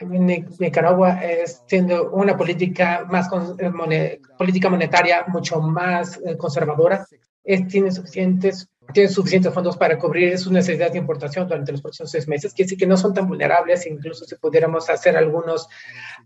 [0.00, 7.06] Nicaragua es siendo una política más eh, política monetaria mucho más eh, conservadora.
[7.44, 12.10] Es, tiene suficientes tienen suficientes fondos para cubrir sus necesidades de importación durante los próximos
[12.10, 15.68] seis meses, quiere decir que no son tan vulnerables, incluso si pudiéramos hacer algunos,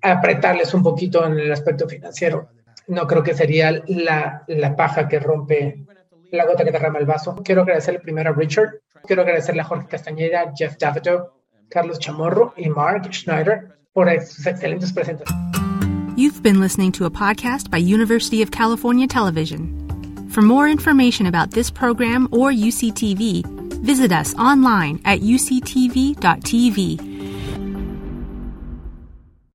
[0.02, 2.50] apretarles un poquito en el aspecto financiero.
[2.86, 5.84] No creo que sería la, la paja que rompe
[6.30, 7.36] la gota que derrama el vaso.
[7.44, 12.68] Quiero agradecerle primero a Richard, quiero agradecerle a Jorge Castañeda, Jeff Davido, Carlos Chamorro y
[12.68, 15.50] Mark Schneider por sus excelentes presentaciones.
[16.16, 19.79] You've been listening to a podcast by University of California Television.
[20.30, 23.44] For more information about this program or UCTV,
[23.82, 27.09] visit us online at uctv.tv